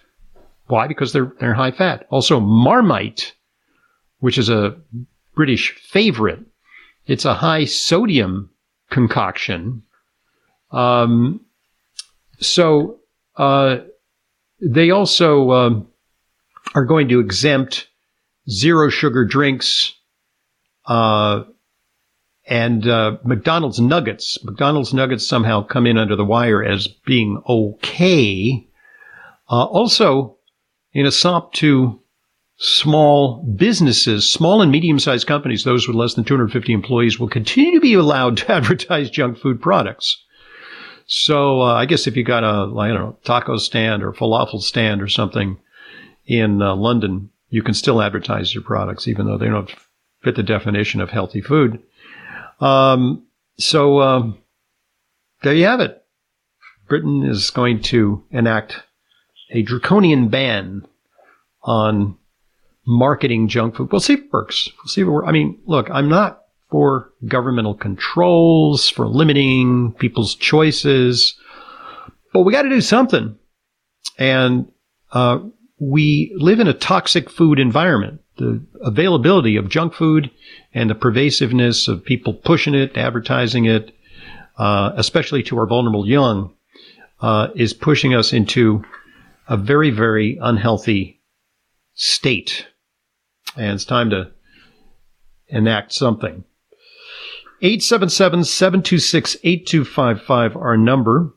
Why? 0.71 0.87
Because 0.87 1.13
they're 1.13 1.33
they're 1.41 1.55
high 1.55 1.73
fat. 1.73 2.07
Also, 2.11 2.41
Marmite, 2.41 3.35
which 4.21 4.39
is 4.39 4.49
a 4.49 4.77
British 5.35 5.73
favorite, 5.75 6.41
it's 7.07 7.25
a 7.25 7.35
high 7.35 7.65
sodium 7.65 8.51
concoction. 8.91 9.83
Um, 10.71 11.41
so 12.39 13.01
uh, 13.37 13.79
they 14.61 14.91
also 14.91 15.51
um, 15.51 15.89
are 16.75 16.85
going 16.85 17.09
to 17.09 17.21
exempt 17.21 17.89
zero 18.49 18.89
sugar 18.89 19.25
drinks 19.25 19.95
uh, 20.87 21.45
and 22.47 22.87
uh, 22.87 23.17
McDonald's 23.25 23.81
nuggets. 23.81 24.39
McDonald's 24.45 24.95
nuggets 24.95 25.27
somehow 25.27 25.63
come 25.63 25.87
in 25.87 25.99
under 25.99 26.17
the 26.17 26.25
wire 26.25 26.63
as 26.63 26.87
being 26.87 27.43
okay. 27.49 28.67
Uh, 29.49 29.65
also, 29.65 30.37
in 30.93 31.07
a 31.07 31.13
sop 31.13 31.53
to 31.55 32.01
small 32.57 33.43
businesses, 33.57 34.31
small 34.31 34.61
and 34.61 34.71
medium 34.71 34.99
sized 34.99 35.27
companies, 35.27 35.65
those 35.65 35.87
with 35.87 35.97
less 35.97 36.15
than 36.15 36.25
250 36.25 36.73
employees, 36.73 37.19
will 37.19 37.29
continue 37.29 37.73
to 37.73 37.81
be 37.81 37.95
allowed 37.95 38.37
to 38.37 38.53
advertise 38.53 39.11
junk 39.11 39.39
food 39.39 39.61
products. 39.61 40.23
So 41.07 41.63
uh, 41.63 41.75
I 41.75 41.87
guess 41.87 42.07
if 42.07 42.17
you 42.17 42.23
got 42.23 42.45
a, 42.45 42.73
I 42.79 42.89
don't 42.89 43.01
know, 43.01 43.19
taco 43.25 43.57
stand 43.57 44.03
or 44.03 44.13
falafel 44.13 44.61
stand 44.61 45.03
or 45.03 45.09
something 45.09 45.59
in 46.27 46.63
uh, 46.63 46.77
London, 46.77 47.31
you 47.49 47.63
can 47.63 47.75
still 47.75 48.01
advertise 48.01 48.55
your 48.55 48.63
products, 48.63 49.09
even 49.09 49.27
though 49.27 49.39
they 49.39 49.49
don't 49.49 49.75
fit 50.23 50.37
the 50.37 50.43
definition 50.43 51.01
of 51.01 51.11
healthy 51.11 51.41
food. 51.41 51.83
Um, 52.61 53.27
so 53.59 54.01
um, 54.01 54.39
there 55.43 55.55
you 55.55 55.65
have 55.65 55.81
it. 55.81 56.05
Britain 56.89 57.25
is 57.25 57.51
going 57.51 57.83
to 57.83 58.23
enact 58.31 58.83
a 59.51 59.63
draconian 59.63 60.29
ban 60.29 60.87
on 61.63 62.17
marketing 62.87 63.49
junk 63.49 63.77
food. 63.77 63.91
We'll 63.93 64.01
see 64.01 64.15
if 64.15 64.21
it 64.21 64.33
works. 64.33 64.71
We'll 64.79 64.89
see 64.89 65.01
if 65.03 65.07
it 65.07 65.11
works. 65.11 65.29
I 65.29 65.33
mean, 65.33 65.61
look, 65.67 65.91
I'm 65.91 66.09
not 66.09 66.43
for 66.71 67.13
governmental 67.27 67.75
controls, 67.75 68.89
for 68.89 69.07
limiting 69.09 69.93
people's 69.99 70.35
choices, 70.35 71.35
but 72.33 72.43
we 72.43 72.53
got 72.53 72.63
to 72.63 72.69
do 72.69 72.81
something. 72.81 73.37
And 74.19 74.71
uh, 75.13 75.41
we 75.81 76.33
live 76.37 76.61
in 76.61 76.69
a 76.69 76.75
toxic 76.75 77.29
food 77.29 77.59
environment. 77.59 78.21
The 78.37 78.65
availability 78.83 79.57
of 79.57 79.69
junk 79.69 79.95
food 79.95 80.31
and 80.73 80.89
the 80.89 80.95
pervasiveness 80.95 81.89
of 81.89 82.05
people 82.05 82.33
pushing 82.33 82.75
it, 82.75 82.97
advertising 82.97 83.65
it, 83.65 83.93
uh, 84.57 84.93
especially 84.97 85.43
to 85.45 85.59
our 85.59 85.67
vulnerable 85.67 86.07
young, 86.07 86.55
uh, 87.21 87.49
is 87.55 87.75
pushing 87.75 88.15
us 88.15 88.33
into 88.33 88.85
a 89.51 89.59
very, 89.59 89.91
very 89.91 90.39
unhealthy 90.41 91.21
state. 91.95 92.67
And 93.57 93.73
it's 93.73 93.85
time 93.85 94.11
to 94.11 94.31
enact 95.49 95.93
something. 95.93 96.45
877-726-8255, 97.63 100.57
our 100.57 100.79
number. 100.79 101.35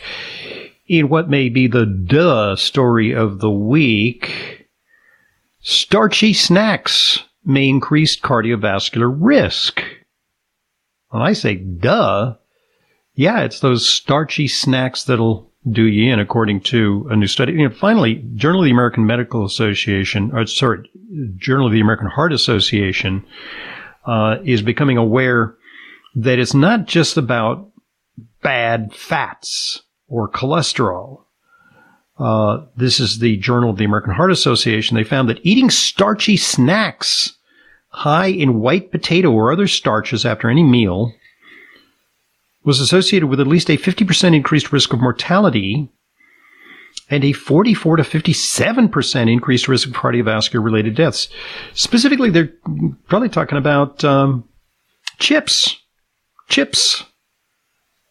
In 0.89 1.07
what 1.07 1.29
may 1.29 1.47
be 1.47 1.67
the 1.67 1.85
duh 1.85 2.57
story 2.57 3.13
of 3.13 3.39
the 3.39 3.49
week, 3.49 4.67
starchy 5.61 6.33
snacks 6.33 7.23
may 7.45 7.69
increase 7.69 8.19
cardiovascular 8.19 9.15
risk. 9.17 9.81
When 11.11 11.21
I 11.21 11.31
say 11.31 11.55
duh, 11.55 12.35
yeah, 13.13 13.43
it's 13.43 13.61
those 13.61 13.87
starchy 13.87 14.49
snacks 14.49 15.05
that'll 15.05 15.52
do 15.69 15.83
you 15.83 16.11
in, 16.11 16.19
according 16.19 16.61
to 16.61 17.07
a 17.09 17.15
new 17.15 17.27
study. 17.27 17.53
You 17.53 17.69
know, 17.69 17.75
finally, 17.75 18.15
Journal 18.35 18.61
of 18.61 18.65
the 18.65 18.71
American 18.71 19.05
Medical 19.05 19.45
Association, 19.45 20.31
or 20.33 20.45
sorry, 20.45 20.89
Journal 21.37 21.67
of 21.67 21.73
the 21.73 21.79
American 21.79 22.07
Heart 22.07 22.33
Association, 22.33 23.25
uh, 24.05 24.37
is 24.43 24.61
becoming 24.61 24.97
aware 24.97 25.55
that 26.15 26.39
it's 26.39 26.53
not 26.53 26.85
just 26.85 27.17
about 27.17 27.69
bad 28.41 28.93
fats 28.93 29.83
or 30.07 30.29
cholesterol. 30.29 31.23
Uh, 32.19 32.65
this 32.75 32.99
is 32.99 33.19
the 33.19 33.37
Journal 33.37 33.71
of 33.71 33.77
the 33.77 33.85
American 33.85 34.13
Heart 34.13 34.31
Association. 34.31 34.95
They 34.95 35.03
found 35.03 35.29
that 35.29 35.43
eating 35.43 35.69
starchy 35.69 36.37
snacks 36.37 37.37
high 37.87 38.27
in 38.27 38.59
white 38.59 38.91
potato 38.91 39.31
or 39.31 39.51
other 39.51 39.67
starches 39.67 40.25
after 40.25 40.49
any 40.49 40.63
meal 40.63 41.13
was 42.63 42.79
associated 42.79 43.27
with 43.27 43.39
at 43.39 43.47
least 43.47 43.69
a 43.69 43.77
50% 43.77 44.35
increased 44.35 44.71
risk 44.71 44.93
of 44.93 45.01
mortality 45.01 45.89
and 47.09 47.23
a 47.23 47.33
44 47.33 47.97
to 47.97 48.03
57% 48.03 49.31
increased 49.31 49.67
risk 49.67 49.87
of 49.87 49.93
cardiovascular 49.93 50.63
related 50.63 50.95
deaths. 50.95 51.27
Specifically, 51.73 52.29
they're 52.29 52.53
probably 53.07 53.29
talking 53.29 53.57
about 53.57 54.03
um, 54.03 54.47
chips. 55.19 55.77
Chips. 56.47 57.03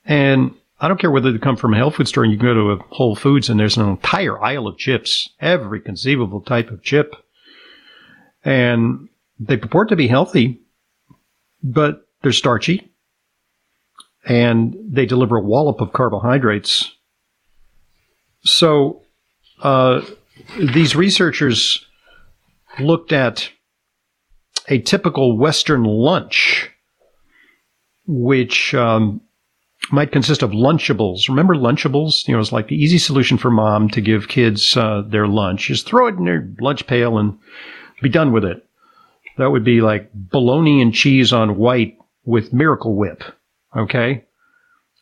And 0.05 0.55
I 0.81 0.89
don't 0.89 1.01
care 1.01 1.11
whether 1.11 1.33
they 1.33 1.39
come 1.39 1.57
from 1.57 1.75
a 1.75 1.77
health 1.77 1.97
food 1.97 2.09
store 2.09 2.25
and 2.25 2.33
you 2.33 2.39
can 2.39 2.47
go 2.47 2.55
to 2.55 2.73
a 2.73 2.77
Whole 2.95 3.17
Foods 3.17 3.49
and 3.49 3.59
there's 3.59 3.77
an 3.77 3.89
entire 3.89 4.43
aisle 4.43 4.67
of 4.67 4.77
chips, 4.77 5.29
every 5.41 5.81
conceivable 5.81 6.41
type 6.41 6.71
of 6.71 6.83
chip. 6.83 7.15
And 8.45 9.09
they 9.39 9.57
purport 9.57 9.89
to 9.89 9.97
be 9.97 10.09
healthy, 10.09 10.61
but 11.63 12.07
they're 12.23 12.33
starchy 12.33 12.92
and 14.25 14.77
they 14.89 15.07
deliver 15.07 15.37
a 15.37 15.43
wallop 15.43 15.81
of 15.81 15.93
carbohydrates. 15.93 16.93
So, 18.45 19.03
uh, 19.61 20.03
these 20.59 20.97
researchers 20.97 21.85
looked 22.81 23.13
at 23.13 23.51
a 24.69 24.79
typical 24.81 25.37
Western 25.37 25.85
lunch, 25.85 26.71
which 28.07 28.75
um, 28.75 29.21
might 29.91 30.13
consist 30.13 30.43
of 30.43 30.51
Lunchables. 30.51 31.29
Remember 31.29 31.55
Lunchables? 31.55 32.27
You 32.27 32.35
know, 32.35 32.41
it's 32.41 32.53
like 32.53 32.69
the 32.69 32.83
easy 32.83 32.99
solution 32.99 33.39
for 33.39 33.51
mom 33.51 33.89
to 33.91 34.01
give 34.01 34.29
kids 34.29 34.77
uh, 34.77 35.03
their 35.07 35.27
lunch. 35.27 35.67
Just 35.69 35.87
throw 35.87 36.07
it 36.07 36.17
in 36.17 36.25
their 36.25 36.49
lunch 36.61 36.87
pail 36.87 37.19
and 37.19 37.39
be 38.01 38.09
done 38.09 38.33
with 38.33 38.45
it. 38.45 38.67
That 39.39 39.51
would 39.51 39.65
be 39.65 39.81
like 39.81 40.11
bologna 40.13 40.83
and 40.83 40.93
cheese 40.93 41.33
on 41.33 41.57
white 41.57 41.97
with 42.25 42.53
Miracle 42.53 42.95
Whip. 42.95 43.23
Okay. 43.77 44.25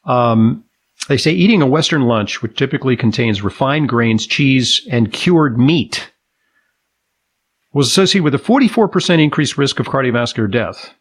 Um, 0.04 0.64
they 1.08 1.16
say 1.16 1.32
eating 1.32 1.62
a 1.62 1.66
Western 1.66 2.02
lunch, 2.02 2.42
which 2.42 2.56
typically 2.56 2.96
contains 2.96 3.42
refined 3.42 3.88
grains, 3.88 4.26
cheese, 4.26 4.86
and 4.90 5.12
cured 5.12 5.58
meat, 5.58 6.10
was 7.72 7.88
associated 7.88 8.24
with 8.24 8.34
a 8.34 8.38
44% 8.38 9.22
increased 9.22 9.56
risk 9.56 9.80
of 9.80 9.86
cardiovascular 9.86 10.50
death. 10.50 10.92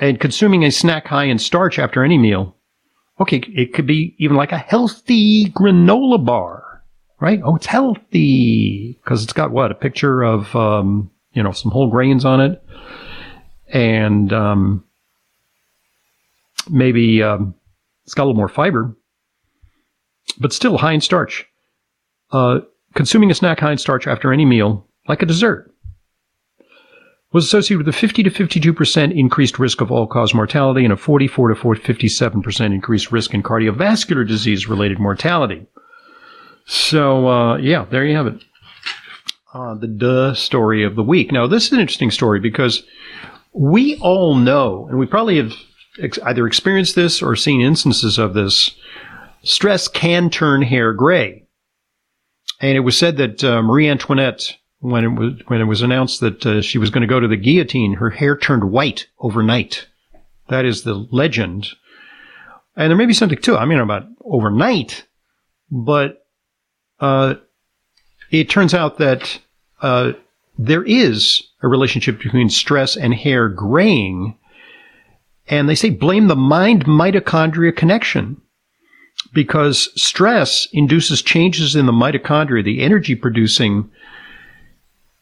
And 0.00 0.20
consuming 0.20 0.64
a 0.64 0.70
snack 0.70 1.06
high 1.06 1.24
in 1.24 1.38
starch 1.38 1.78
after 1.78 2.02
any 2.02 2.18
meal, 2.18 2.56
okay, 3.20 3.42
it 3.48 3.72
could 3.74 3.86
be 3.86 4.14
even 4.18 4.36
like 4.36 4.52
a 4.52 4.58
healthy 4.58 5.50
granola 5.50 6.24
bar, 6.24 6.82
right? 7.20 7.40
Oh, 7.44 7.56
it's 7.56 7.66
healthy 7.66 8.98
because 9.02 9.22
it's 9.22 9.32
got 9.32 9.52
what? 9.52 9.70
A 9.70 9.74
picture 9.76 10.22
of, 10.22 10.54
um, 10.56 11.10
you 11.32 11.42
know, 11.42 11.52
some 11.52 11.70
whole 11.70 11.90
grains 11.90 12.24
on 12.24 12.40
it 12.40 12.62
and, 13.72 14.32
um, 14.32 14.84
maybe, 16.68 17.22
um, 17.22 17.54
it's 18.04 18.14
got 18.14 18.24
a 18.24 18.26
little 18.26 18.36
more 18.36 18.48
fiber, 18.48 18.96
but 20.38 20.52
still 20.52 20.78
high 20.78 20.92
in 20.92 21.00
starch. 21.00 21.46
Uh, 22.30 22.60
consuming 22.94 23.30
a 23.30 23.34
snack 23.34 23.60
high 23.60 23.72
in 23.72 23.78
starch 23.78 24.06
after 24.06 24.32
any 24.32 24.44
meal, 24.44 24.88
like 25.08 25.22
a 25.22 25.26
dessert, 25.26 25.74
was 27.32 27.44
associated 27.44 27.84
with 27.84 27.94
a 27.94 27.98
50 27.98 28.22
to 28.22 28.30
52% 28.30 29.18
increased 29.18 29.58
risk 29.58 29.80
of 29.80 29.90
all 29.90 30.06
cause 30.06 30.32
mortality 30.32 30.84
and 30.84 30.92
a 30.92 30.96
44 30.96 31.48
to 31.48 31.54
57% 31.54 32.66
increased 32.66 33.10
risk 33.10 33.34
in 33.34 33.42
cardiovascular 33.42 34.26
disease 34.26 34.68
related 34.68 35.00
mortality. 35.00 35.66
So, 36.66 37.28
uh, 37.28 37.56
yeah, 37.56 37.86
there 37.90 38.04
you 38.04 38.16
have 38.16 38.28
it. 38.28 38.44
Uh, 39.52 39.74
the 39.74 39.88
duh 39.88 40.34
story 40.34 40.84
of 40.84 40.94
the 40.94 41.02
week. 41.02 41.32
Now, 41.32 41.46
this 41.46 41.66
is 41.66 41.72
an 41.72 41.80
interesting 41.80 42.10
story 42.10 42.40
because 42.40 42.84
we 43.52 43.96
all 43.96 44.34
know, 44.36 44.86
and 44.88 44.98
we 44.98 45.06
probably 45.06 45.36
have 45.36 45.52
ex- 45.98 46.18
either 46.20 46.46
experienced 46.46 46.94
this 46.94 47.22
or 47.22 47.36
seen 47.36 47.60
instances 47.60 48.18
of 48.18 48.34
this. 48.34 48.70
Stress 49.42 49.88
can 49.88 50.30
turn 50.30 50.62
hair 50.62 50.92
gray. 50.92 51.46
And 52.60 52.76
it 52.76 52.80
was 52.80 52.96
said 52.96 53.16
that 53.18 53.44
uh, 53.44 53.62
Marie 53.62 53.88
Antoinette, 53.88 54.56
when 54.78 55.04
it 55.04 55.08
was 55.08 55.32
when 55.48 55.60
it 55.60 55.64
was 55.64 55.82
announced 55.82 56.20
that 56.20 56.46
uh, 56.46 56.62
she 56.62 56.78
was 56.78 56.90
going 56.90 57.02
to 57.02 57.06
go 57.06 57.20
to 57.20 57.28
the 57.28 57.36
guillotine, 57.36 57.94
her 57.94 58.10
hair 58.10 58.36
turned 58.36 58.70
white 58.70 59.06
overnight. 59.18 59.86
That 60.48 60.64
is 60.64 60.82
the 60.82 60.94
legend. 60.94 61.68
And 62.76 62.90
there 62.90 62.96
may 62.96 63.06
be 63.06 63.14
something 63.14 63.38
too. 63.38 63.56
I 63.56 63.64
mean, 63.64 63.78
about 63.78 64.06
overnight, 64.24 65.06
but 65.70 66.26
uh, 67.00 67.34
it 68.30 68.50
turns 68.50 68.74
out 68.74 68.98
that 68.98 69.40
uh, 69.80 70.12
there 70.58 70.82
is 70.82 71.42
a 71.62 71.68
relationship 71.68 72.20
between 72.20 72.50
stress 72.50 72.96
and 72.96 73.14
hair 73.14 73.48
graying. 73.48 74.38
And 75.48 75.68
they 75.68 75.74
say 75.74 75.90
blame 75.90 76.28
the 76.28 76.36
mind 76.36 76.86
mitochondria 76.86 77.74
connection 77.76 78.40
because 79.32 79.90
stress 80.00 80.66
induces 80.72 81.22
changes 81.22 81.76
in 81.76 81.86
the 81.86 81.92
mitochondria, 81.92 82.64
the 82.64 82.82
energy 82.82 83.14
producing 83.14 83.90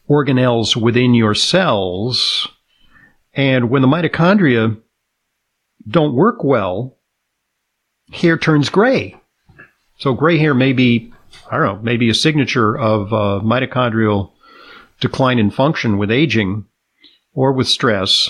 organelles 0.09 0.75
within 0.75 1.13
your 1.13 1.33
cells. 1.33 2.47
And 3.33 3.69
when 3.69 3.81
the 3.81 3.87
mitochondria 3.87 4.79
don't 5.87 6.15
work 6.15 6.43
well, 6.43 6.97
hair 8.11 8.37
turns 8.37 8.69
gray. 8.69 9.15
So 9.97 10.13
gray 10.13 10.37
hair 10.37 10.53
may 10.53 10.73
be, 10.73 11.13
I 11.49 11.57
don't 11.57 11.65
know, 11.65 11.81
maybe 11.81 12.09
a 12.09 12.13
signature 12.13 12.77
of 12.77 13.11
uh, 13.11 13.41
mitochondrial 13.43 14.31
decline 14.99 15.39
in 15.39 15.51
function 15.51 15.97
with 15.97 16.11
aging 16.11 16.65
or 17.33 17.51
with 17.51 17.67
stress. 17.67 18.29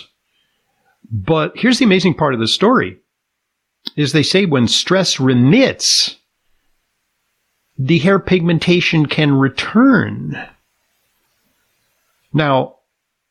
But 1.11 1.53
here's 1.55 1.79
the 1.79 1.85
amazing 1.85 2.15
part 2.15 2.33
of 2.33 2.39
the 2.39 2.47
story 2.47 2.97
is 3.95 4.11
they 4.11 4.23
say 4.23 4.45
when 4.45 4.67
stress 4.67 5.19
remits, 5.19 6.17
the 7.77 7.99
hair 7.99 8.19
pigmentation 8.19 9.05
can 9.05 9.33
return. 9.33 10.37
Now, 12.33 12.75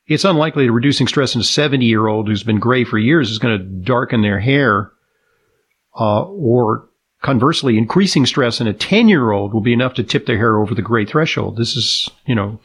it's 0.07 0.25
unlikely 0.25 0.67
that 0.67 0.73
reducing 0.73 1.07
stress 1.07 1.35
in 1.35 1.41
a 1.41 1.45
70 1.45 1.87
year 1.87 2.07
old 2.07 2.29
who's 2.29 2.43
been 2.43 2.59
gray 2.59 2.85
for 2.85 2.99
years 2.99 3.31
is 3.31 3.39
going 3.39 3.59
to 3.59 3.65
darken 3.65 4.23
their 4.23 4.41
hair, 4.41 4.91
uh, 5.99 6.25
or 6.25 6.89
conversely, 7.23 7.79
increasing 7.79 8.27
stress 8.27 8.61
in 8.61 8.67
a 8.67 8.73
10 8.73 9.09
year 9.09 9.31
old 9.31 9.55
will 9.55 9.61
be 9.61 9.73
enough 9.73 9.95
to 9.95 10.03
tip 10.03 10.27
their 10.27 10.37
hair 10.37 10.59
over 10.59 10.75
the 10.75 10.83
gray 10.83 11.05
threshold. 11.05 11.57
This 11.57 11.77
is, 11.77 12.11
you 12.27 12.35
know, 12.35 12.61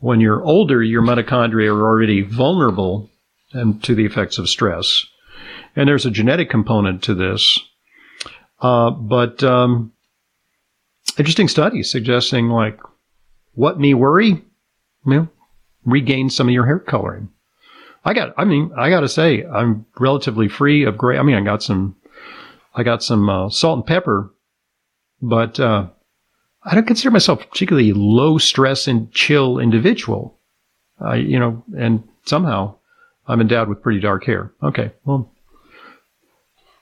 when 0.00 0.20
you're 0.20 0.42
older, 0.42 0.82
your 0.82 1.02
mitochondria 1.02 1.74
are 1.74 1.86
already 1.86 2.22
vulnerable 2.22 3.08
and 3.54 3.82
to 3.84 3.94
the 3.94 4.04
effects 4.04 4.38
of 4.38 4.48
stress. 4.48 5.06
And 5.76 5.88
there's 5.88 6.06
a 6.06 6.10
genetic 6.10 6.50
component 6.50 7.02
to 7.04 7.14
this. 7.14 7.60
Uh, 8.60 8.90
but 8.90 9.42
um, 9.42 9.92
interesting 11.18 11.48
studies 11.48 11.90
suggesting 11.90 12.48
like 12.48 12.78
what 13.54 13.78
me 13.78 13.94
worry, 13.94 14.28
you 14.28 14.42
know, 15.06 15.28
regain 15.84 16.30
some 16.30 16.48
of 16.48 16.54
your 16.54 16.66
hair 16.66 16.78
coloring. 16.78 17.28
I 18.04 18.12
got, 18.12 18.34
I 18.36 18.44
mean, 18.44 18.70
I 18.76 18.90
got 18.90 19.00
to 19.00 19.08
say, 19.08 19.44
I'm 19.44 19.86
relatively 19.98 20.48
free 20.48 20.84
of 20.84 20.98
gray. 20.98 21.18
I 21.18 21.22
mean, 21.22 21.36
I 21.36 21.40
got 21.40 21.62
some, 21.62 21.96
I 22.74 22.82
got 22.82 23.02
some 23.02 23.28
uh, 23.28 23.48
salt 23.48 23.78
and 23.78 23.86
pepper, 23.86 24.30
but 25.22 25.58
uh, 25.58 25.88
I 26.64 26.74
don't 26.74 26.86
consider 26.86 27.10
myself 27.10 27.48
particularly 27.48 27.92
low 27.92 28.38
stress 28.38 28.86
and 28.86 29.10
chill 29.12 29.58
individual. 29.58 30.38
I, 31.00 31.16
you 31.16 31.38
know, 31.38 31.64
and 31.76 32.06
somehow 32.26 32.76
I'm 33.26 33.40
endowed 33.40 33.68
with 33.68 33.82
pretty 33.82 34.00
dark 34.00 34.24
hair. 34.24 34.52
Okay, 34.62 34.92
well, 35.04 35.30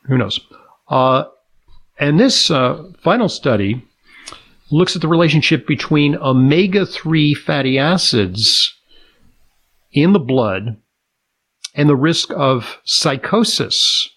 who 0.06 0.18
knows? 0.18 0.40
Uh, 0.88 1.24
and 1.98 2.18
this 2.18 2.50
uh, 2.50 2.90
final 3.02 3.28
study 3.28 3.86
looks 4.70 4.96
at 4.96 5.02
the 5.02 5.08
relationship 5.08 5.66
between 5.66 6.16
omega 6.16 6.86
3 6.86 7.34
fatty 7.34 7.78
acids 7.78 8.74
in 9.92 10.12
the 10.12 10.18
blood 10.18 10.76
and 11.74 11.88
the 11.88 11.96
risk 11.96 12.30
of 12.34 12.80
psychosis. 12.84 14.08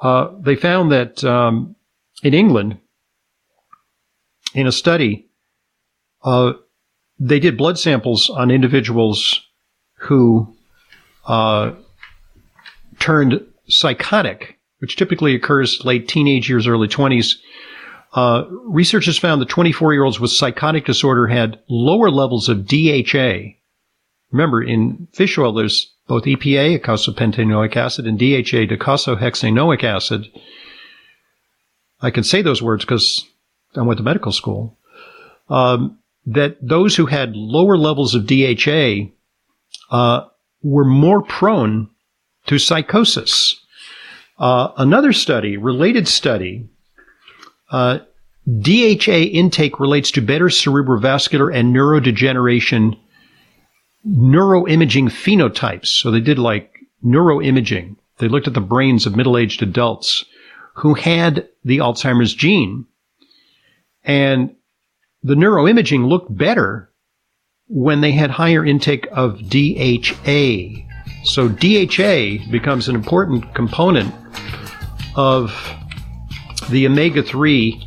Uh, 0.00 0.28
they 0.40 0.56
found 0.56 0.92
that 0.92 1.24
um, 1.24 1.76
in 2.22 2.34
England, 2.34 2.78
in 4.54 4.66
a 4.66 4.72
study, 4.72 5.28
uh, 6.22 6.52
they 7.18 7.40
did 7.40 7.56
blood 7.56 7.78
samples 7.78 8.28
on 8.28 8.50
individuals 8.50 9.40
who 10.00 10.55
uh, 11.26 11.72
turned 12.98 13.44
psychotic, 13.68 14.58
which 14.78 14.96
typically 14.96 15.34
occurs 15.34 15.84
late 15.84 16.08
teenage 16.08 16.48
years, 16.48 16.66
early 16.66 16.88
20s. 16.88 17.34
Uh, 18.12 18.44
researchers 18.64 19.18
found 19.18 19.40
that 19.42 19.48
24 19.48 19.92
year 19.92 20.04
olds 20.04 20.18
with 20.18 20.30
psychotic 20.30 20.86
disorder 20.86 21.26
had 21.26 21.58
lower 21.68 22.10
levels 22.10 22.48
of 22.48 22.66
DHA. 22.66 23.52
Remember, 24.30 24.62
in 24.62 25.08
fish 25.12 25.36
oil, 25.38 25.52
there's 25.52 25.92
both 26.08 26.24
EPA, 26.24 26.80
eicosapentaenoic 26.80 27.76
acid, 27.76 28.06
and 28.06 28.18
DHA, 28.18 28.74
docosahexaenoic 28.74 29.84
acid. 29.84 30.26
I 32.00 32.10
can 32.10 32.24
say 32.24 32.42
those 32.42 32.62
words 32.62 32.84
because 32.84 33.24
I 33.74 33.82
went 33.82 33.98
to 33.98 34.04
medical 34.04 34.32
school. 34.32 34.76
Um, 35.48 35.98
that 36.26 36.56
those 36.60 36.96
who 36.96 37.06
had 37.06 37.36
lower 37.36 37.76
levels 37.76 38.14
of 38.14 38.26
DHA 38.26 39.10
uh, 39.90 40.26
were 40.66 40.84
more 40.84 41.22
prone 41.22 41.88
to 42.46 42.58
psychosis. 42.58 43.54
Uh, 44.38 44.68
another 44.76 45.12
study, 45.12 45.56
related 45.56 46.08
study, 46.08 46.68
uh, 47.70 47.98
DHA 48.46 49.30
intake 49.32 49.80
relates 49.80 50.10
to 50.12 50.20
better 50.20 50.46
cerebrovascular 50.46 51.54
and 51.54 51.74
neurodegeneration 51.74 52.98
neuroimaging 54.06 55.08
phenotypes. 55.08 55.86
So 55.86 56.10
they 56.10 56.20
did 56.20 56.38
like 56.38 56.78
neuroimaging. 57.04 57.96
They 58.18 58.28
looked 58.28 58.46
at 58.46 58.54
the 58.54 58.60
brains 58.60 59.06
of 59.06 59.16
middle-aged 59.16 59.62
adults 59.62 60.24
who 60.74 60.94
had 60.94 61.48
the 61.64 61.78
Alzheimer's 61.78 62.34
gene. 62.34 62.86
And 64.04 64.54
the 65.22 65.34
neuroimaging 65.34 66.06
looked 66.08 66.36
better 66.36 66.90
when 67.68 68.00
they 68.00 68.12
had 68.12 68.30
higher 68.30 68.64
intake 68.64 69.06
of 69.12 69.38
DHA. 69.48 70.82
So 71.24 71.48
DHA 71.48 72.50
becomes 72.50 72.88
an 72.88 72.94
important 72.94 73.54
component 73.54 74.14
of 75.16 75.52
the 76.70 76.86
omega 76.86 77.22
3 77.22 77.82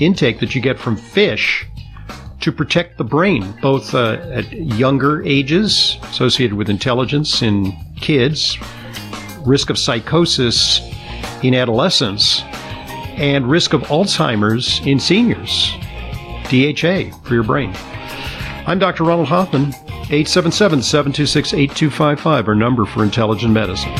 intake 0.00 0.40
that 0.40 0.54
you 0.54 0.60
get 0.60 0.78
from 0.78 0.96
fish 0.96 1.66
to 2.40 2.50
protect 2.50 2.98
the 2.98 3.04
brain, 3.04 3.54
both 3.62 3.94
uh, 3.94 4.14
at 4.32 4.52
younger 4.52 5.22
ages, 5.24 5.96
associated 6.02 6.56
with 6.56 6.68
intelligence 6.68 7.40
in 7.40 7.72
kids, 8.00 8.58
risk 9.46 9.70
of 9.70 9.78
psychosis 9.78 10.80
in 11.44 11.54
adolescence, 11.54 12.42
and 13.16 13.48
risk 13.48 13.72
of 13.74 13.82
Alzheimer's 13.82 14.84
in 14.84 14.98
seniors. 14.98 15.70
DHA 16.48 17.16
for 17.22 17.34
your 17.34 17.44
brain. 17.44 17.72
I'm 18.64 18.78
Dr. 18.78 19.04
Ronald 19.04 19.28
Hoffman, 19.28 19.74
877 20.10 20.82
726 20.82 21.52
8255, 21.52 22.48
our 22.48 22.54
number 22.54 22.84
for 22.84 23.02
intelligent 23.02 23.52
medicine. 23.52 23.92